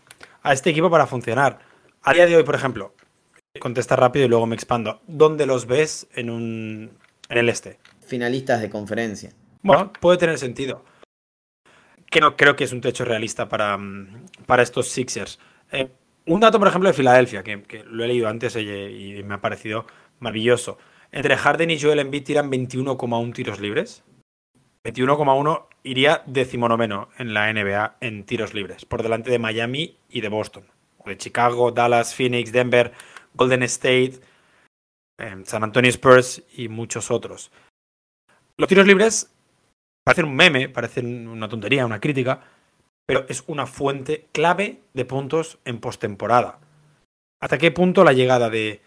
[0.42, 1.58] a este equipo para funcionar.
[2.02, 2.94] A día de hoy, por ejemplo,
[3.60, 5.00] contesta rápido y luego me expando.
[5.06, 6.90] ¿Dónde los ves en, un,
[7.28, 7.78] en el este?
[8.08, 9.30] finalistas de conferencia.
[9.62, 10.84] Bueno, puede tener sentido.
[12.10, 15.38] Que no creo que es un techo realista para, mm, para estos Sixers.
[15.70, 15.90] Eh,
[16.28, 19.86] un dato, por ejemplo, de Filadelfia, que, lo he leído antes y, me ha parecido
[20.20, 20.78] maravilloso.
[21.10, 24.04] Entre Harden y Joel Embiid tiran 21,1 tiros libres.
[24.84, 30.28] 21,1 iría decimonoveno en la NBA en tiros libres, por delante de Miami y de
[30.28, 30.64] Boston.
[30.98, 32.92] O de Chicago, Dallas, Phoenix, Denver,
[33.34, 34.20] Golden State,
[35.18, 37.50] eh, San Antonio Spurs y muchos otros.
[38.56, 39.32] Los tiros libres
[40.04, 42.42] parecen un meme, parecen una tontería, una crítica,
[43.08, 46.58] pero es una fuente clave de puntos en postemporada.
[47.40, 48.82] ¿Hasta qué punto la llegada de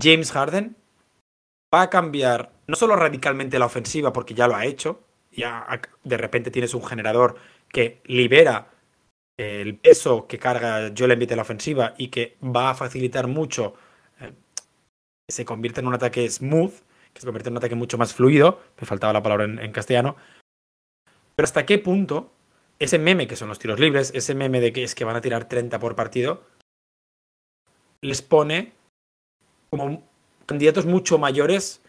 [0.00, 0.74] James Harden
[1.74, 5.66] va a cambiar no solo radicalmente la ofensiva, porque ya lo ha hecho, ya
[6.02, 7.36] de repente tienes un generador
[7.68, 8.70] que libera
[9.38, 13.74] el peso que carga Joel Embiid en la ofensiva y que va a facilitar mucho,
[14.20, 14.32] eh,
[15.28, 16.72] se convierte en un ataque smooth,
[17.12, 20.16] que se convierte en un ataque mucho más fluido, me faltaba la palabra en, castellano,
[21.34, 22.32] pero hasta qué punto
[22.78, 25.20] ese meme que son los tiros libres, ese meme de que es que van a
[25.20, 26.42] tirar 30 por partido,
[28.00, 28.72] les pone
[29.70, 30.02] como
[30.46, 31.80] candidatos mucho mayores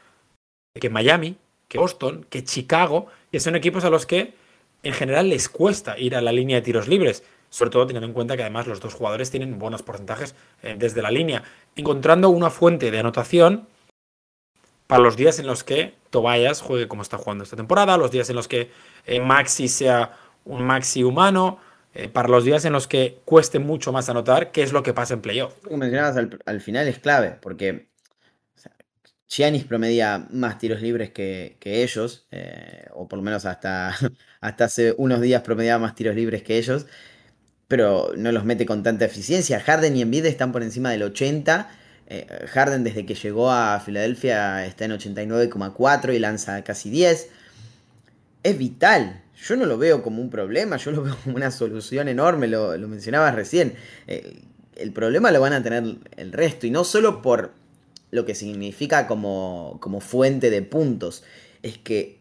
[0.79, 4.33] que Miami, que Boston, que Chicago, que son equipos a los que
[4.83, 8.13] en general les cuesta ir a la línea de tiros libres, sobre todo teniendo en
[8.13, 11.43] cuenta que además los dos jugadores tienen buenos porcentajes eh, desde la línea,
[11.75, 13.67] encontrando una fuente de anotación
[14.87, 18.29] para los días en los que Tobias juegue como está jugando esta temporada, los días
[18.29, 18.69] en los que
[19.05, 21.59] eh, Maxi sea un Maxi humano,
[21.93, 24.93] eh, para los días en los que cueste mucho más anotar, qué es lo que
[24.93, 25.53] pasa en playoff.
[25.67, 27.89] Que mencionabas al, final es clave, porque
[29.27, 33.95] Giannis promedia más tiros libres que, ellos, eh, o por lo menos hasta,
[34.41, 36.87] hasta hace unos días promediaba más tiros libres que ellos,
[37.67, 39.59] pero no los mete con tanta eficiencia.
[39.59, 41.69] Harden y Embiid están por encima del 80
[42.07, 47.29] eh, Harden desde que llegó a Filadelfia está en 89,4 y lanza casi 10.
[48.43, 49.22] Es vital.
[49.35, 52.77] Yo no lo veo como un problema, yo lo veo como una solución enorme, lo,
[52.87, 53.75] mencionabas recién.
[54.07, 54.41] Eh,
[54.75, 57.51] el problema lo van a tener el resto, y no solo por
[58.11, 61.23] lo que significa como, como fuente de puntos,
[61.63, 62.19] es que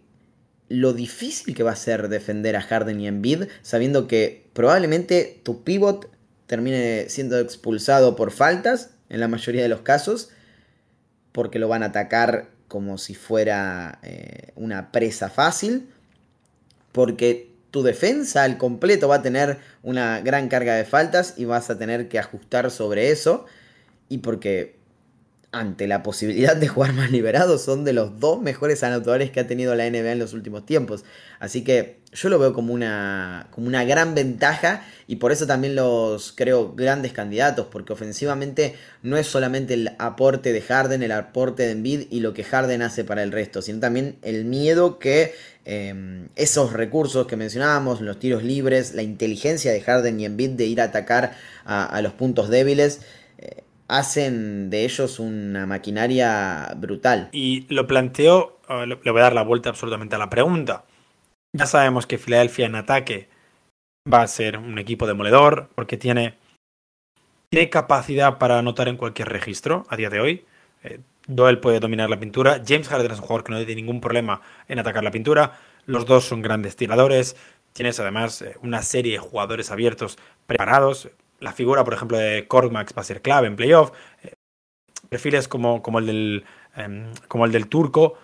[0.69, 5.63] lo difícil que va a ser defender a Harden y Embiid, sabiendo que probablemente tu
[5.65, 6.09] pivot
[6.47, 10.31] termine siendo expulsado por faltas en la mayoría de los casos,
[11.33, 15.92] porque lo van a atacar como si fuera eh, una presa fácil,
[16.93, 21.71] porque tu defensa al completo va a tener una gran carga de faltas y vas
[21.71, 23.47] a tener que ajustar sobre eso,
[24.09, 24.77] y porque
[25.53, 29.47] ante la posibilidad de jugar más liberados, son de los dos mejores anotadores que ha
[29.47, 31.05] tenido la NBA en los últimos tiempos.
[31.39, 35.75] Así que yo lo veo como una, como una gran ventaja y por eso también
[35.75, 41.65] los creo grandes candidatos, porque ofensivamente no es solamente el aporte de Harden, el aporte
[41.65, 45.35] de Embiid y lo que Harden hace para el resto, sino también el miedo que
[45.65, 50.65] em, esos recursos que mencionábamos, los tiros libres, la inteligencia de Harden y Embiid de
[50.67, 51.35] ir a atacar
[51.65, 53.01] a, los puntos débiles,
[53.93, 57.29] hacen de ellos una maquinaria brutal.
[57.33, 60.85] Y lo planteo, eh, le voy a dar la vuelta absolutamente a la pregunta.
[61.55, 63.29] Ya sabemos que Filadelfia en ataque
[64.11, 66.39] va a ser un equipo demoledor porque tiene,
[67.51, 70.45] tiene capacidad para anotar en cualquier registro a día de hoy.
[70.85, 72.63] Eh, Doyle puede dominar la pintura.
[72.67, 75.59] James Harden es un jugador que no tiene ningún problema en atacar la pintura.
[75.85, 77.37] Los dos son grandes tiradores.
[77.75, 80.17] Tienes además eh, una serie de jugadores abiertos
[80.47, 81.11] preparados
[81.43, 83.93] la figura, por ejemplo, de Korkmaz va a ser clave en playoff.
[84.23, 84.35] Eh,
[85.09, 86.45] perfiles como, como, el del,
[86.77, 88.17] em, como el del turco.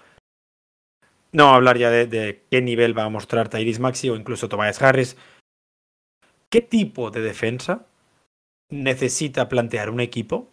[1.33, 5.17] No hablar ya de, qué nivel va a mostrar Tyrese Maxi o incluso Tobias Harris.
[6.49, 7.87] ¿Qué tipo de defensa
[8.71, 10.49] necesita plantear un equipo?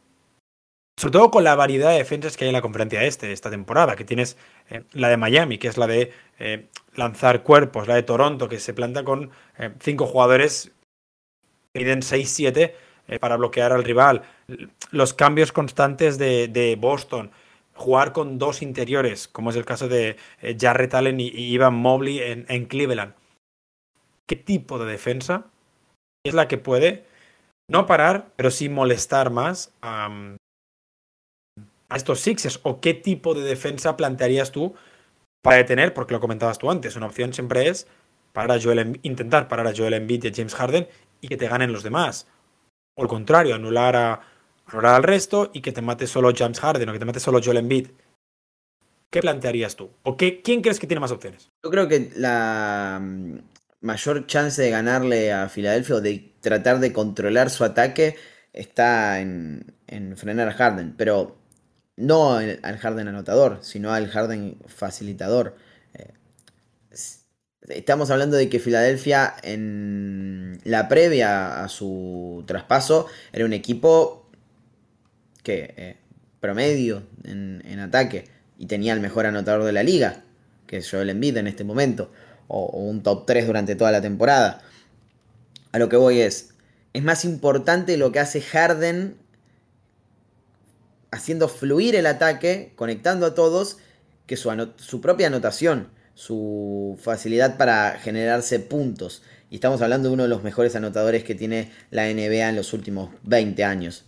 [0.99, 3.95] Sobre todo con la variedad de defensas que hay en la conferencia este, esta temporada,
[3.95, 4.37] que tienes
[4.69, 8.59] eh, la de Miami, que es la de eh, lanzar cuerpos, la de Toronto, que
[8.59, 9.31] se planta con
[9.79, 10.74] cinco jugadores
[11.75, 12.73] piden 6-7
[13.07, 14.23] eh, para bloquear al rival.
[14.91, 17.31] Los cambios constantes de, Boston.
[17.73, 22.19] Jugar con dos interiores, como es el caso de eh, Jarrett Allen y, Ivan Mobley
[22.21, 23.13] en, Cleveland.
[24.25, 25.47] ¿Qué tipo de defensa
[26.25, 27.05] es la que puede
[27.69, 30.37] no parar, pero sí molestar más a,
[31.93, 32.61] estos Sixers?
[32.63, 34.73] ¿O qué tipo de defensa plantearías tú
[35.43, 35.93] para detener?
[35.93, 37.87] Porque lo comentabas tú antes, una opción siempre es
[38.31, 40.87] para Joel, intentar parar a Joel Embiid y a James Harden
[41.21, 42.27] y que te ganen los demás.
[42.95, 44.21] O al contrario, anular, a,
[44.65, 47.41] anular al resto y que te mate solo James Harden o que te mate solo
[47.43, 47.87] Joel Embiid.
[49.09, 49.91] ¿Qué plantearías tú?
[50.03, 51.49] ¿O qué, quién crees que tiene más opciones?
[51.63, 53.37] Yo creo que la mm,
[53.81, 58.15] mayor chance de ganarle a Filadelfia o de tratar de controlar su ataque
[58.51, 61.37] está en, en frenar a Harden, pero
[61.97, 65.55] no al Harden anotador, sino al Harden facilitador.
[67.69, 74.29] Estamos hablando de que Filadelfia en la previa a su traspaso era un equipo
[75.41, 75.97] que eh,
[76.39, 78.25] promedio en, ataque
[78.57, 80.23] y tenía el mejor anotador de la liga,
[80.67, 82.11] que es Joel Embiid en este momento,
[82.47, 84.61] o, un top 3 durante toda la temporada.
[85.71, 86.49] A lo que voy es,
[86.93, 89.17] es más importante lo que hace Harden
[91.11, 93.77] haciendo fluir el ataque, conectando a todos,
[94.27, 99.21] que su, su propia anotación su facilidad para generarse puntos.
[99.51, 102.73] Y estamos hablando de uno de los mejores anotadores que tiene la NBA en los
[102.73, 104.05] últimos 20 años.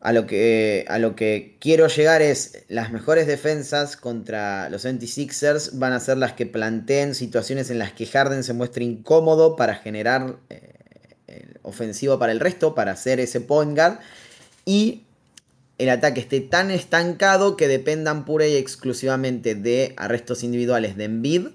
[0.00, 5.78] A lo, que, a lo que quiero llegar es las mejores defensas contra los 26ers
[5.78, 9.74] van a ser las que planteen situaciones en las que Harden se muestre incómodo para
[9.74, 10.74] generar eh,
[11.62, 13.98] ofensivo para el resto, para hacer ese point guard.
[14.64, 15.05] Y
[15.78, 21.48] el ataque esté tan estancado que dependan pura y exclusivamente de arrestos individuales de Embiid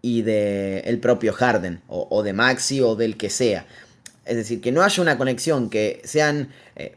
[0.00, 3.66] y de el propio Harden o, de Maxi o del que sea.
[4.24, 6.96] Es decir, que no haya una conexión, que sean eh,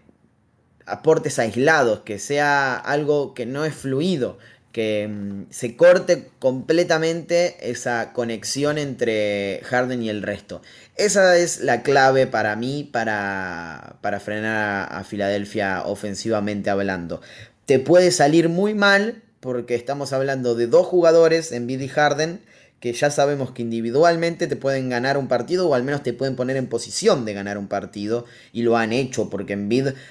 [0.85, 4.37] aportes aislados, que sea algo que no es fluido,
[4.75, 10.61] que mm, se corte completamente esa conexión entre Harden y el resto.
[10.97, 17.21] Esa es la clave para mí para, para frenar a, Filadelfia ofensivamente hablando.
[17.65, 22.41] Te puede salir muy mal porque estamos hablando de dos jugadores en y Harden
[22.79, 26.35] que ya sabemos que individualmente te pueden ganar un partido o al menos te pueden
[26.35, 29.65] poner en posición de ganar un partido y lo han hecho porque en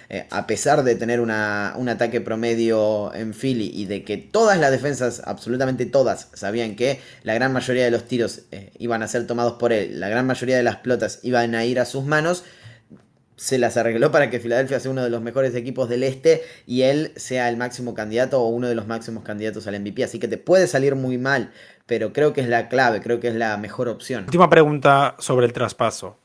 [0.09, 4.71] eh, a pesar de tener un ataque promedio en Philly y de que todas las
[4.71, 9.27] defensas, absolutamente todas, sabían que la gran mayoría de los tiros eh, iban a ser
[9.27, 12.45] tomados por él, la gran mayoría de las pelotas iban a ir a sus manos,
[13.37, 16.83] se las arregló para que Filadelfia sea uno de los mejores equipos del este y
[16.83, 20.05] él sea el máximo candidato o uno de los máximos candidatos al MVP.
[20.05, 21.51] Así que te puede salir muy mal
[21.87, 24.24] pero creo que es la clave, creo que es la mejor opción.
[24.24, 26.18] Última pregunta sobre el traspaso.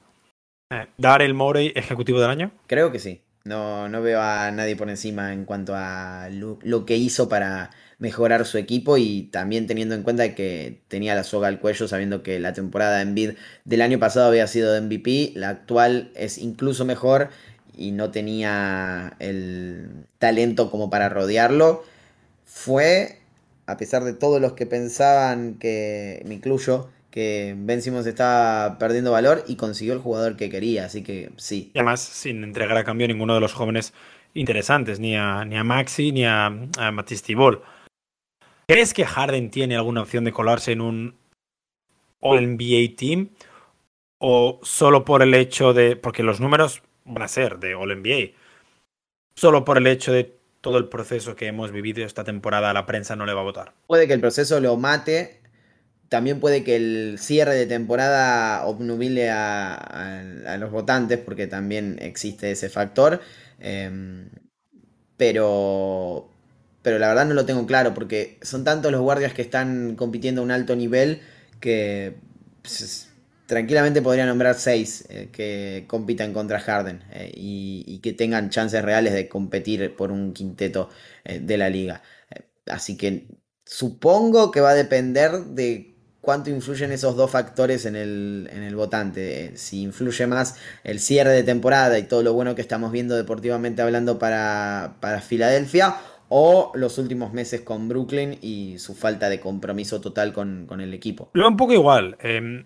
[0.71, 2.51] Eh, ¿Dar el Morey ejecutivo del año?
[2.67, 3.21] Creo que sí.
[3.45, 8.45] No, no veo a nadie por encima en cuanto a lo, que hizo para mejorar
[8.45, 12.39] su equipo y también teniendo en cuenta que tenía la soga al cuello sabiendo que
[12.39, 13.31] la temporada en bid
[13.65, 17.29] del año pasado había sido de MVP, la actual es incluso mejor
[17.75, 21.83] y no tenía el talento como para rodearlo.
[22.45, 23.18] Fue
[23.69, 29.11] a pesar de todos los que pensaban que, me incluyo, que Ben Simmons estaba perdiendo
[29.11, 31.71] valor y consiguió el jugador que quería, así que sí.
[31.73, 33.93] Y además, sin entregar a cambio ninguno de los jóvenes
[34.33, 37.35] interesantes, ni a, ni a Maxi ni a, a Matisse.
[38.67, 41.15] ¿Crees que Harden tiene alguna opción de colarse en un
[42.19, 43.29] All-NBA team?
[44.19, 45.95] ¿O solo por el hecho de.
[45.95, 48.35] Porque los números van a ser de All-NBA.
[49.35, 53.15] Solo por el hecho de todo el proceso que hemos vivido esta temporada, la prensa
[53.15, 53.73] no le va a votar.
[53.87, 55.39] Puede que el proceso lo mate.
[56.09, 62.69] También puede que el cierre de temporada obnubile a, los votantes, porque también existe ese
[62.69, 63.21] factor.
[63.59, 64.27] Eh,
[65.19, 66.29] pero,
[66.81, 70.39] pero la verdad no lo tengo claro, porque son tantos los guardias que están compitiendo
[70.39, 71.21] a un alto nivel
[71.59, 72.15] que
[72.61, 73.08] pues,
[73.49, 79.11] tranquilamente podría nombrar seis eh, que compitan contra Harden eh, y, que tengan chances reales
[79.11, 80.89] de competir por un quinteto
[81.25, 82.03] eh, de la liga.
[82.67, 83.25] así que
[83.65, 88.75] supongo que va a depender de cuánto influyen esos dos factores en el, en el
[88.75, 89.57] votante.
[89.57, 93.81] Si influye más el cierre de temporada y todo lo bueno que estamos viendo deportivamente
[93.81, 95.95] hablando para, para Filadelfia
[96.29, 100.93] o los últimos meses con Brooklyn y su falta de compromiso total con, con el
[100.93, 101.31] equipo.
[101.33, 102.15] Lo un poco igual.
[102.21, 102.63] Eh,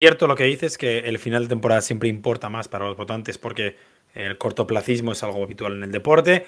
[0.00, 3.38] cierto lo que dices que el final de temporada siempre importa más para los votantes
[3.38, 3.76] porque
[4.14, 6.46] el cortoplacismo es algo habitual en el deporte.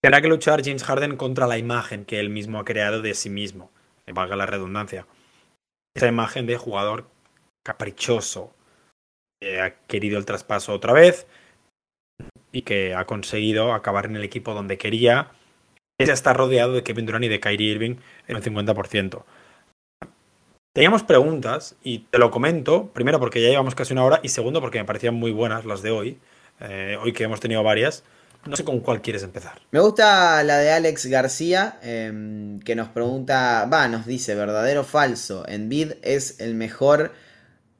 [0.00, 3.28] Tendrá que luchar James Harden contra la imagen que él mismo ha creado de sí
[3.30, 3.70] mismo,
[4.06, 5.06] valga la redundancia.
[5.94, 7.08] Esa imagen de jugador
[7.64, 8.54] caprichoso,
[9.40, 11.26] que ha querido el traspaso otra vez
[12.52, 15.32] y que ha conseguido acabar en el equipo donde quería.
[15.98, 17.96] Ella está rodeado de Kevin Durant y de Kyrie Irving
[18.28, 19.24] en un 50%.
[20.76, 24.60] Teníamos preguntas y te lo comento, primero porque ya llevamos casi una hora y segundo
[24.60, 26.18] porque me parecían muy buenas las de hoy,
[26.60, 28.04] eh, hoy que hemos tenido varias.
[28.44, 29.58] No sé con cuál quieres empezar.
[29.70, 34.84] Me gusta la de Alex García, eh, que nos pregunta, va, nos dice, verdadero o
[34.84, 37.12] falso, Envid es el mejor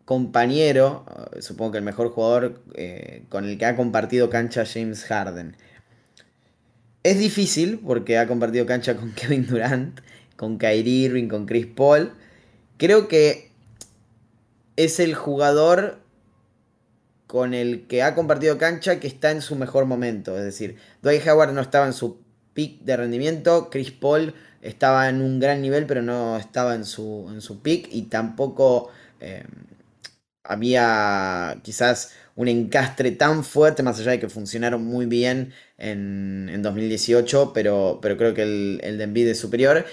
[0.06, 1.04] compañero,
[1.40, 5.54] supongo que el mejor jugador eh, con el que ha compartido cancha James Harden.
[7.02, 10.00] Es difícil porque ha compartido cancha con Kevin Durant,
[10.36, 12.12] con Kyrie Irving, con Chris Paul.
[12.78, 13.50] Creo que
[14.76, 15.98] es el jugador
[17.26, 20.36] con el que ha compartido cancha que está en su mejor momento.
[20.36, 22.18] Es decir, Dwight Howard no estaba en su
[22.54, 27.28] pick de rendimiento, Chris Paul estaba en un gran nivel, pero no estaba en su,
[27.32, 29.44] en su pick y tampoco eh,
[30.42, 36.62] había quizás un encastre tan fuerte, más allá de que funcionaron muy bien en, en
[36.62, 39.84] 2018, pero, pero creo que el, el de Embiid es superior.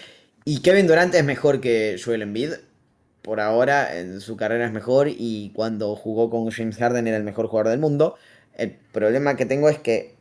[0.46, 2.52] Y Kevin Durant es mejor que Joel Embiid.
[3.24, 7.24] Por ahora en su carrera es mejor y cuando jugó con James Harden era el
[7.24, 8.16] mejor jugador del mundo.
[8.54, 10.16] El problema que tengo es que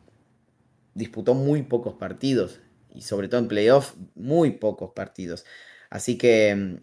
[0.93, 2.61] disputó muy pocos partidos
[2.95, 5.43] y sobre todo en playoff muy pocos partidos.
[5.89, 6.77] Así que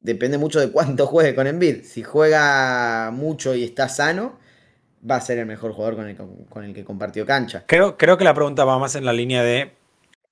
[0.00, 1.84] depende mucho de cuánto juegue con Embiid.
[1.84, 4.38] Si juega mucho y está sano,
[5.08, 5.96] va a ser el mejor jugador
[6.48, 7.64] con el, que compartió cancha.
[7.66, 9.72] Creo, creo, que la pregunta va más en la línea de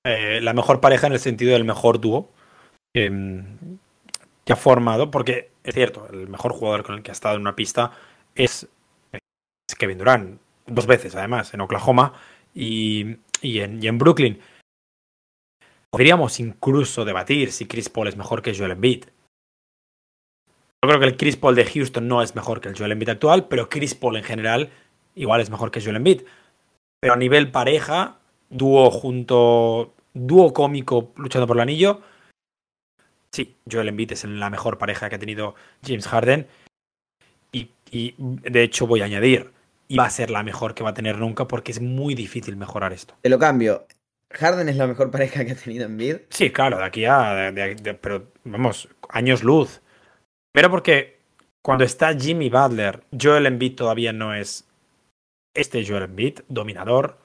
[0.05, 2.31] eh, la mejor pareja en el sentido del mejor dúo
[2.95, 3.11] eh,
[4.45, 7.41] que ha formado, porque es cierto, el mejor jugador con el que ha estado en
[7.41, 7.91] una pista
[8.35, 8.67] es,
[9.77, 12.13] Kevin Durant, dos veces además, en Oklahoma
[12.53, 14.39] y, y, en, y en Brooklyn.
[15.89, 19.05] Podríamos incluso debatir si Chris Paul es mejor que Joel Embiid.
[20.83, 23.09] Yo creo que el Chris Paul de Houston no es mejor que el Joel Embiid
[23.09, 24.69] actual, pero Chris Paul en general
[25.15, 26.21] igual es mejor que Joel Embiid.
[26.99, 28.19] Pero a nivel pareja,
[28.49, 32.01] dúo junto, dúo cómico luchando por el anillo,
[33.35, 35.55] sí, Joel Embiid es la mejor pareja que ha tenido
[35.85, 36.47] James Harden.
[37.51, 39.51] Y, y, de hecho voy a añadir,
[39.87, 42.55] y va a ser la mejor que va a tener nunca porque es muy difícil
[42.55, 43.15] mejorar esto.
[43.21, 43.85] Te lo cambio.
[44.31, 46.17] Harden es la mejor pareja que ha tenido Embiid.
[46.29, 49.81] Sí, claro, de aquí a, de, de, de, pero vamos, años luz.
[50.51, 51.19] Pero porque
[51.61, 54.65] cuando está Jimmy Butler, Joel Embiid todavía no es
[55.53, 57.17] este Joel Embiid, dominador.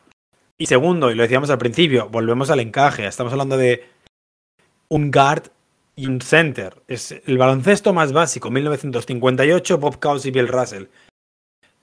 [0.58, 3.06] Y segundo, y lo decíamos al principio, volvemos al encaje.
[3.06, 3.84] Estamos hablando de
[4.88, 5.50] un guard
[6.06, 6.82] un center.
[6.88, 10.84] Es el baloncesto más básico, 1958, Bob Cousy y Bill Russell.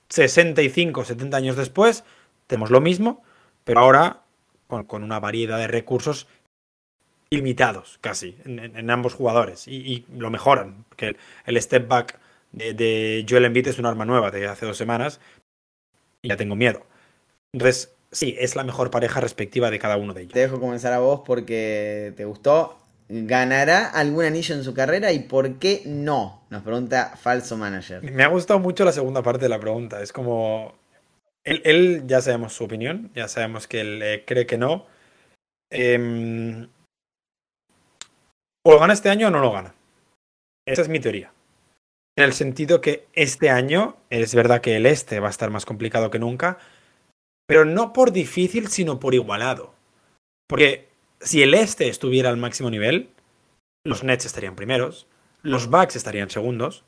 [0.09, 2.03] 65, 70 años después,
[2.47, 3.24] tenemos lo mismo,
[3.63, 4.22] pero ahora
[4.68, 6.28] con, una variedad de recursos
[7.30, 12.20] limitados casi en, ambos jugadores y, lo mejoran, porque el, el step back
[12.53, 15.20] de, de, Joel Embiid es un arma nueva de hace dos semanas
[16.22, 16.86] y ya tengo miedo.
[17.53, 20.34] Entonces, sí, es la mejor pareja respectiva de cada uno de ellos.
[20.34, 22.78] Te dejo comenzar a vos porque te gustó.
[23.10, 26.45] ¿Ganará algún anillo en su carrera y por qué no?
[26.49, 28.03] Nos pregunta Falso Manager.
[28.12, 30.01] Me ha gustado mucho la segunda parte de la pregunta.
[30.01, 30.76] Es como...
[31.45, 34.86] Él, ya sabemos su opinión, ya sabemos que él eh, cree que no.
[35.72, 36.68] Eh,
[38.68, 39.74] o lo gana este año o no lo gana.
[40.66, 41.32] Esa es mi teoría.
[42.18, 45.66] En el sentido que este año es verdad que el este va a estar más
[45.66, 46.58] complicado que nunca,
[47.45, 49.74] pero no por difícil, sino por igualado.
[50.49, 50.87] Porque
[51.20, 53.09] si el este estuviera al máximo nivel,
[53.86, 55.07] los Nets estarían primeros,
[55.41, 56.84] los Bucks estarían segundos,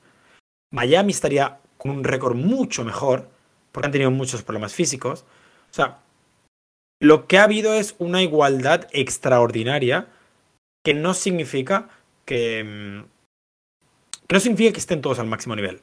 [0.71, 3.29] Miami estaría con un récord mucho mejor,
[3.71, 5.25] porque han tenido muchos problemas físicos.
[5.71, 5.99] O sea,
[7.01, 10.07] lo que ha habido es una igualdad extraordinaria
[10.83, 11.89] que no significa
[12.25, 13.03] que, mm,
[14.27, 15.81] que no significa que estén todos al máximo nivel.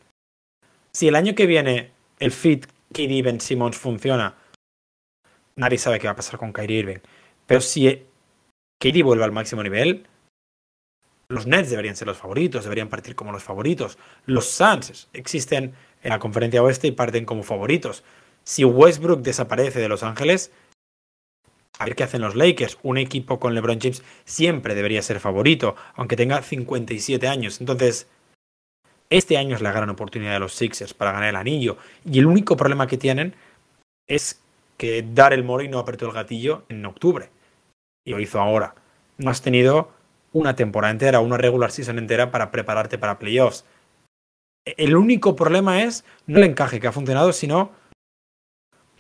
[0.92, 4.36] Si el año que viene el fit KD Ben Simmons funciona,
[5.56, 6.98] nadie sabe qué va a pasar con Kyrie Irving.
[7.46, 8.06] Pero si
[8.78, 10.06] KD vuelve al máximo nivel,
[11.28, 13.98] los Nets deberían ser los favoritos, deberían partir como los favoritos.
[14.26, 18.04] Los Suns existen en la conferencia oeste y parten como favoritos.
[18.44, 20.52] Si Westbrook desaparece de Los Ángeles,
[21.78, 22.78] a ver qué hacen los Lakers.
[22.84, 27.60] Un equipo con LeBron James siempre debería ser favorito, aunque tenga 57 años.
[27.60, 28.06] Entonces,
[29.10, 31.76] este año es la gran oportunidad de los Sixers para ganar el anillo.
[32.04, 33.34] Y el único problema que tienen
[34.06, 34.40] es
[34.76, 37.30] que Daryl Morey no apretó el gatillo en octubre.
[38.06, 38.74] Y lo hizo ahora.
[39.18, 39.90] No has tenido
[40.32, 43.66] una temporada entera, una regular season entera para prepararte para playoffs.
[44.64, 47.72] El único problema es no el encaje que ha funcionado, sino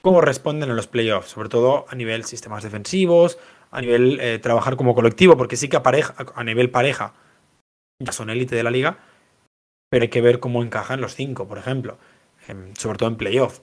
[0.02, 3.38] cómo responden en los playoffs, sobre todo a nivel sistemas defensivos,
[3.70, 5.82] a nivel eh, trabajar como colectivo, porque sí que a,
[6.34, 7.14] a nivel pareja
[7.98, 8.98] ya son élite de la liga,
[9.90, 11.98] pero hay que ver cómo encajan los cinco, por ejemplo,
[12.78, 13.60] sobre todo en playoff.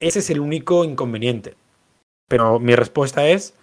[0.00, 1.56] Ese es el único inconveniente.
[2.28, 3.54] Pero mi respuesta es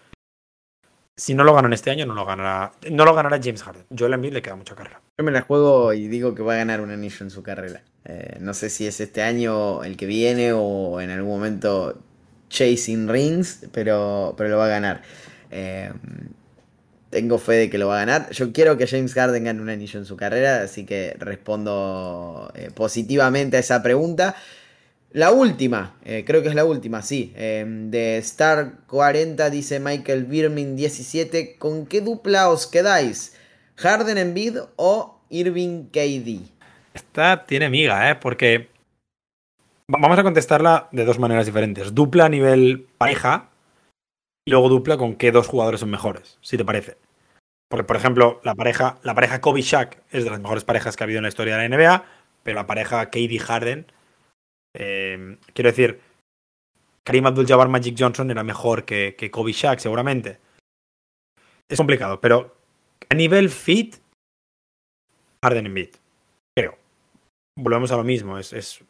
[1.16, 3.86] si no lo ganan este año, no lo ganará, no lo ganará James Harden.
[3.98, 5.02] Joel Embiid le queda mucha carrera.
[5.18, 7.84] Yo me la juego y digo que va a ganar un anillo en su carrera.
[8.06, 12.02] Eh, no sé si es este año, el que viene o en algún momento
[12.50, 15.02] chasing rings, pero, pero lo va a ganar.
[15.52, 15.92] Eh,
[17.12, 18.32] tengo fe de que lo va a ganar.
[18.32, 22.72] Yo quiero que James Harden gane un anillo en su carrera, así que respondo eh,
[22.74, 24.36] positivamente a esa pregunta.
[25.14, 27.34] La última, eh, creo que es la última, sí.
[27.36, 31.58] Em, de Star 40 dice Michael Birmin 17.
[31.58, 33.36] ¿Con qué dupla os quedáis?
[33.76, 36.40] ¿Harden en Bid o Irving KD?
[36.94, 38.16] Esta tiene miga, ¿eh?
[38.16, 38.70] Porque
[39.88, 41.94] vamos a contestarla de dos maneras diferentes.
[41.94, 43.50] Dupla a nivel pareja
[44.46, 46.96] y luego dupla con qué dos jugadores son mejores, si te parece.
[47.70, 51.06] Porque, por ejemplo, la pareja, la pareja Kobe-Shaq es de las mejores parejas que ha
[51.06, 52.06] habido en la historia de la NBA,
[52.44, 53.86] pero la pareja KD-Harden
[54.74, 56.00] eh, quiero decir,
[57.04, 60.40] Karim Abdul-Jabbar Magic Johnson era mejor que, que Kobe Shaq, seguramente.
[61.70, 62.56] Es complicado, pero
[63.10, 63.96] a nivel fit,
[65.44, 65.98] Harden en beat,
[66.56, 66.78] creo.
[67.58, 68.84] Volvemos a lo mismo, es, es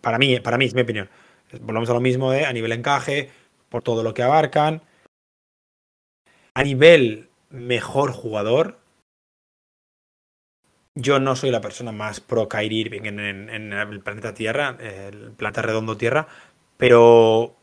[0.00, 1.08] para mí, para mí es mi opinión.
[1.60, 3.30] Volvemos a lo mismo de a nivel encaje,
[3.68, 4.82] por todo lo que abarcan.
[6.54, 8.77] A nivel mejor jugador,
[10.98, 15.62] yo no soy la persona más pro Kyrie Irving en, el planeta Tierra, el planeta
[15.62, 16.26] redondo Tierra,
[16.76, 17.54] pero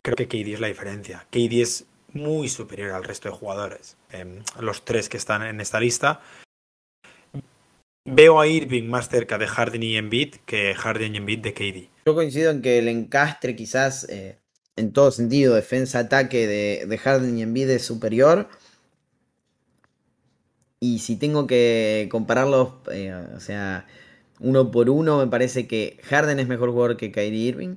[0.00, 1.26] creo que KD es la diferencia.
[1.30, 5.78] KD es muy superior al resto de jugadores, em, los tres que están en esta
[5.78, 6.20] lista.
[8.04, 11.90] Veo a Irving más cerca de Harden y Embiid que Harden y Embiid de KD.
[12.06, 14.38] Yo coincido en que el encastre quizás eh,
[14.76, 18.48] en todo sentido, defensa-ataque de, de Harden y Embiid es superior.
[20.82, 23.86] Y si tengo que compararlos, eh, o sea,
[24.40, 27.76] uno por uno, me parece que Harden es mejor jugador que Kyrie Irving.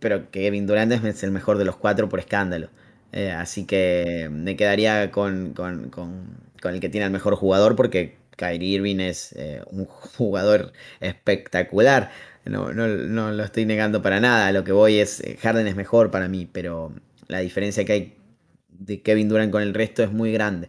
[0.00, 2.68] Pero que Kevin Durant es el mejor de los cuatro por escándalo.
[3.12, 5.54] Eh, así que me quedaría con,
[6.62, 12.10] el que tiene el mejor jugador porque Kyrie Irving es eh, un jugador espectacular.
[12.44, 14.52] No, no, no, lo estoy negando para nada.
[14.52, 16.92] Lo que voy es, Harden es mejor para mí, pero
[17.28, 18.19] la diferencia que hay
[18.80, 20.68] de Kevin Durant con el resto es muy grande.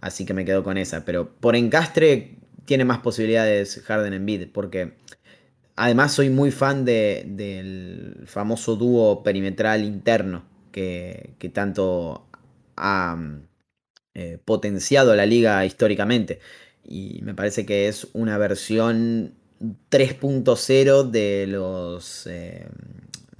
[0.00, 1.04] Así que me quedo con esa.
[1.04, 2.36] Pero por encastre
[2.66, 4.48] tiene más posibilidades Harden en bid.
[4.52, 4.94] Porque
[5.76, 10.44] además soy muy fan del famoso dúo perimetral interno.
[10.70, 12.26] Que, tanto
[12.76, 13.16] ha
[14.14, 16.40] eh, potenciado la liga históricamente.
[16.84, 19.34] Y me parece que es una versión
[19.90, 22.26] 3.0 de los...
[22.26, 22.66] Eh,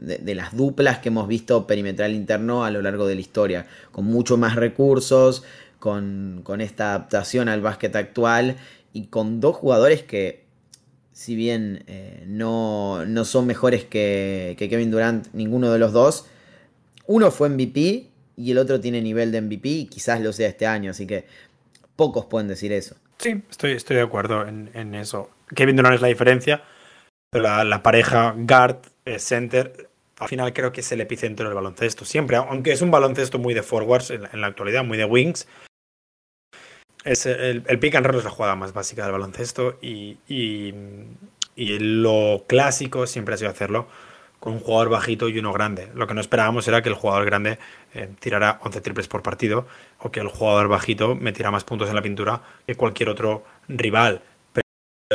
[0.03, 4.05] de, las duplas que hemos visto perimetral interno a lo largo de la historia, con
[4.05, 5.45] mucho más recursos,
[5.79, 8.57] con, esta adaptación al básquet actual
[8.93, 10.45] y con dos jugadores que,
[11.13, 16.27] si bien eh, no, no, son mejores que, Kevin Durant, ninguno de los dos,
[17.07, 20.67] uno fue MVP y el otro tiene nivel de MVP y quizás lo sea este
[20.67, 21.27] año, así que
[21.97, 22.97] pocos pueden decir eso.
[23.19, 25.31] Sí, estoy, estoy de acuerdo en, eso.
[25.55, 26.63] Kevin Durant es la diferencia,
[27.33, 29.91] la, pareja guard, eh, center,
[30.23, 32.05] al final creo que es el epicentro del baloncesto.
[32.05, 35.49] Siempre, aunque es un baloncesto muy de forwards en la, actualidad, muy de wings.
[37.05, 40.73] Es el, pick and roll es la jugada más básica del baloncesto y, y,
[41.57, 43.89] lo clásico siempre ha sido hacerlo
[44.39, 45.91] con un jugador bajito y uno grande.
[45.95, 47.59] Lo que no esperábamos era que el jugador grande
[47.95, 49.67] eh, tirara 11 triples por partido
[49.99, 54.23] o que el jugador bajito metiera más puntos en la pintura que cualquier otro rival.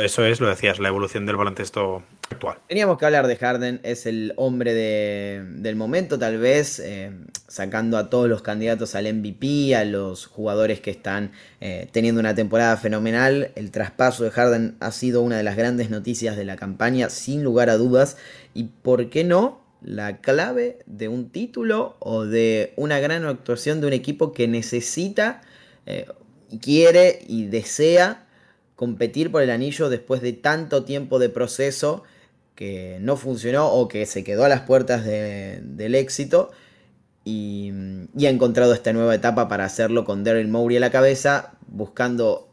[0.02, 2.58] Eso es, lo decías, la evolución del baloncesto actual.
[2.68, 7.12] Teníamos que hablar de Harden, es el hombre de, del momento, tal vez, eh,
[7.48, 12.34] sacando a todos los candidatos al MVP, a los jugadores que están eh, teniendo una
[12.34, 13.50] temporada fenomenal.
[13.54, 17.42] El traspaso de Harden ha sido una de las grandes noticias de la campaña, sin
[17.42, 18.16] lugar a dudas.
[18.54, 23.86] Y por qué no, la clave de un título o de una gran actuación de
[23.86, 25.42] un equipo que necesita,
[25.86, 26.06] eh,
[26.60, 28.27] quiere y desea
[28.78, 32.04] competir por el anillo después de tanto tiempo de proceso
[32.54, 36.52] que no funcionó o que se quedó a las puertas de, del éxito
[37.24, 37.72] y,
[38.16, 42.47] y, ha encontrado esta nueva etapa para hacerlo con Daryl Mowry a la cabeza, buscando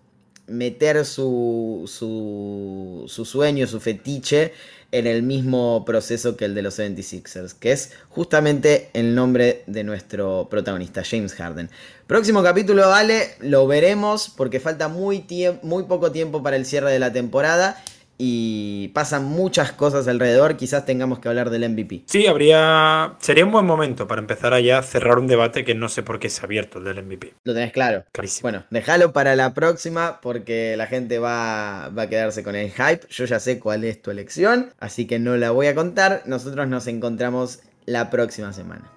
[0.48, 4.54] meter su, su, su sueño, su fetiche
[4.92, 9.84] en el mismo proceso que el de los 76ers, que es justamente el nombre de
[9.84, 11.70] nuestro protagonista, James Harden.
[12.08, 15.26] Próximo capítulo, vale, lo veremos porque falta muy,
[15.64, 17.84] muy poco tiempo para el cierre de la temporada
[18.18, 22.04] y pasan muchas cosas alrededor, quizás tengamos que hablar del MVP.
[22.06, 26.04] Sí, habría sería un buen momento para empezar a cerrar un debate que no sé
[26.04, 27.34] por qué se ha abierto el del MVP.
[27.44, 28.06] Lo tenés claro.
[28.12, 28.44] Clarísimo.
[28.44, 33.02] Bueno, déjalo para la próxima porque la gente va, va a quedarse con el hype.
[33.10, 36.24] Yo ya sé cuál es tu elección, así que no la voy a contar.
[36.26, 38.95] Nosotros nos encontramos la próxima semana.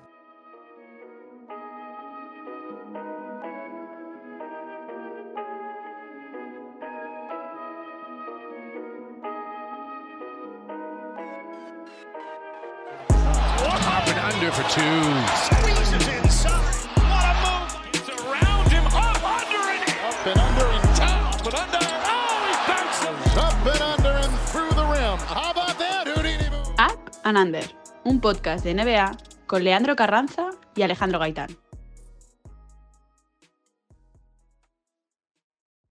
[14.69, 14.81] Two.
[15.49, 16.53] Squeezes inside.
[16.97, 17.73] What a move.
[17.95, 18.85] It's around him.
[18.87, 21.31] Up under and Up and under and down.
[21.45, 21.79] But under.
[22.13, 23.37] Oh, he bounces.
[23.37, 25.19] Up and under and through the rim.
[25.27, 26.75] How about that, Houdini move?
[26.79, 27.65] Up and Under,
[28.05, 29.17] un podcast de NBA
[29.47, 31.57] con Leandro Carranza y Alejandro Gaitán.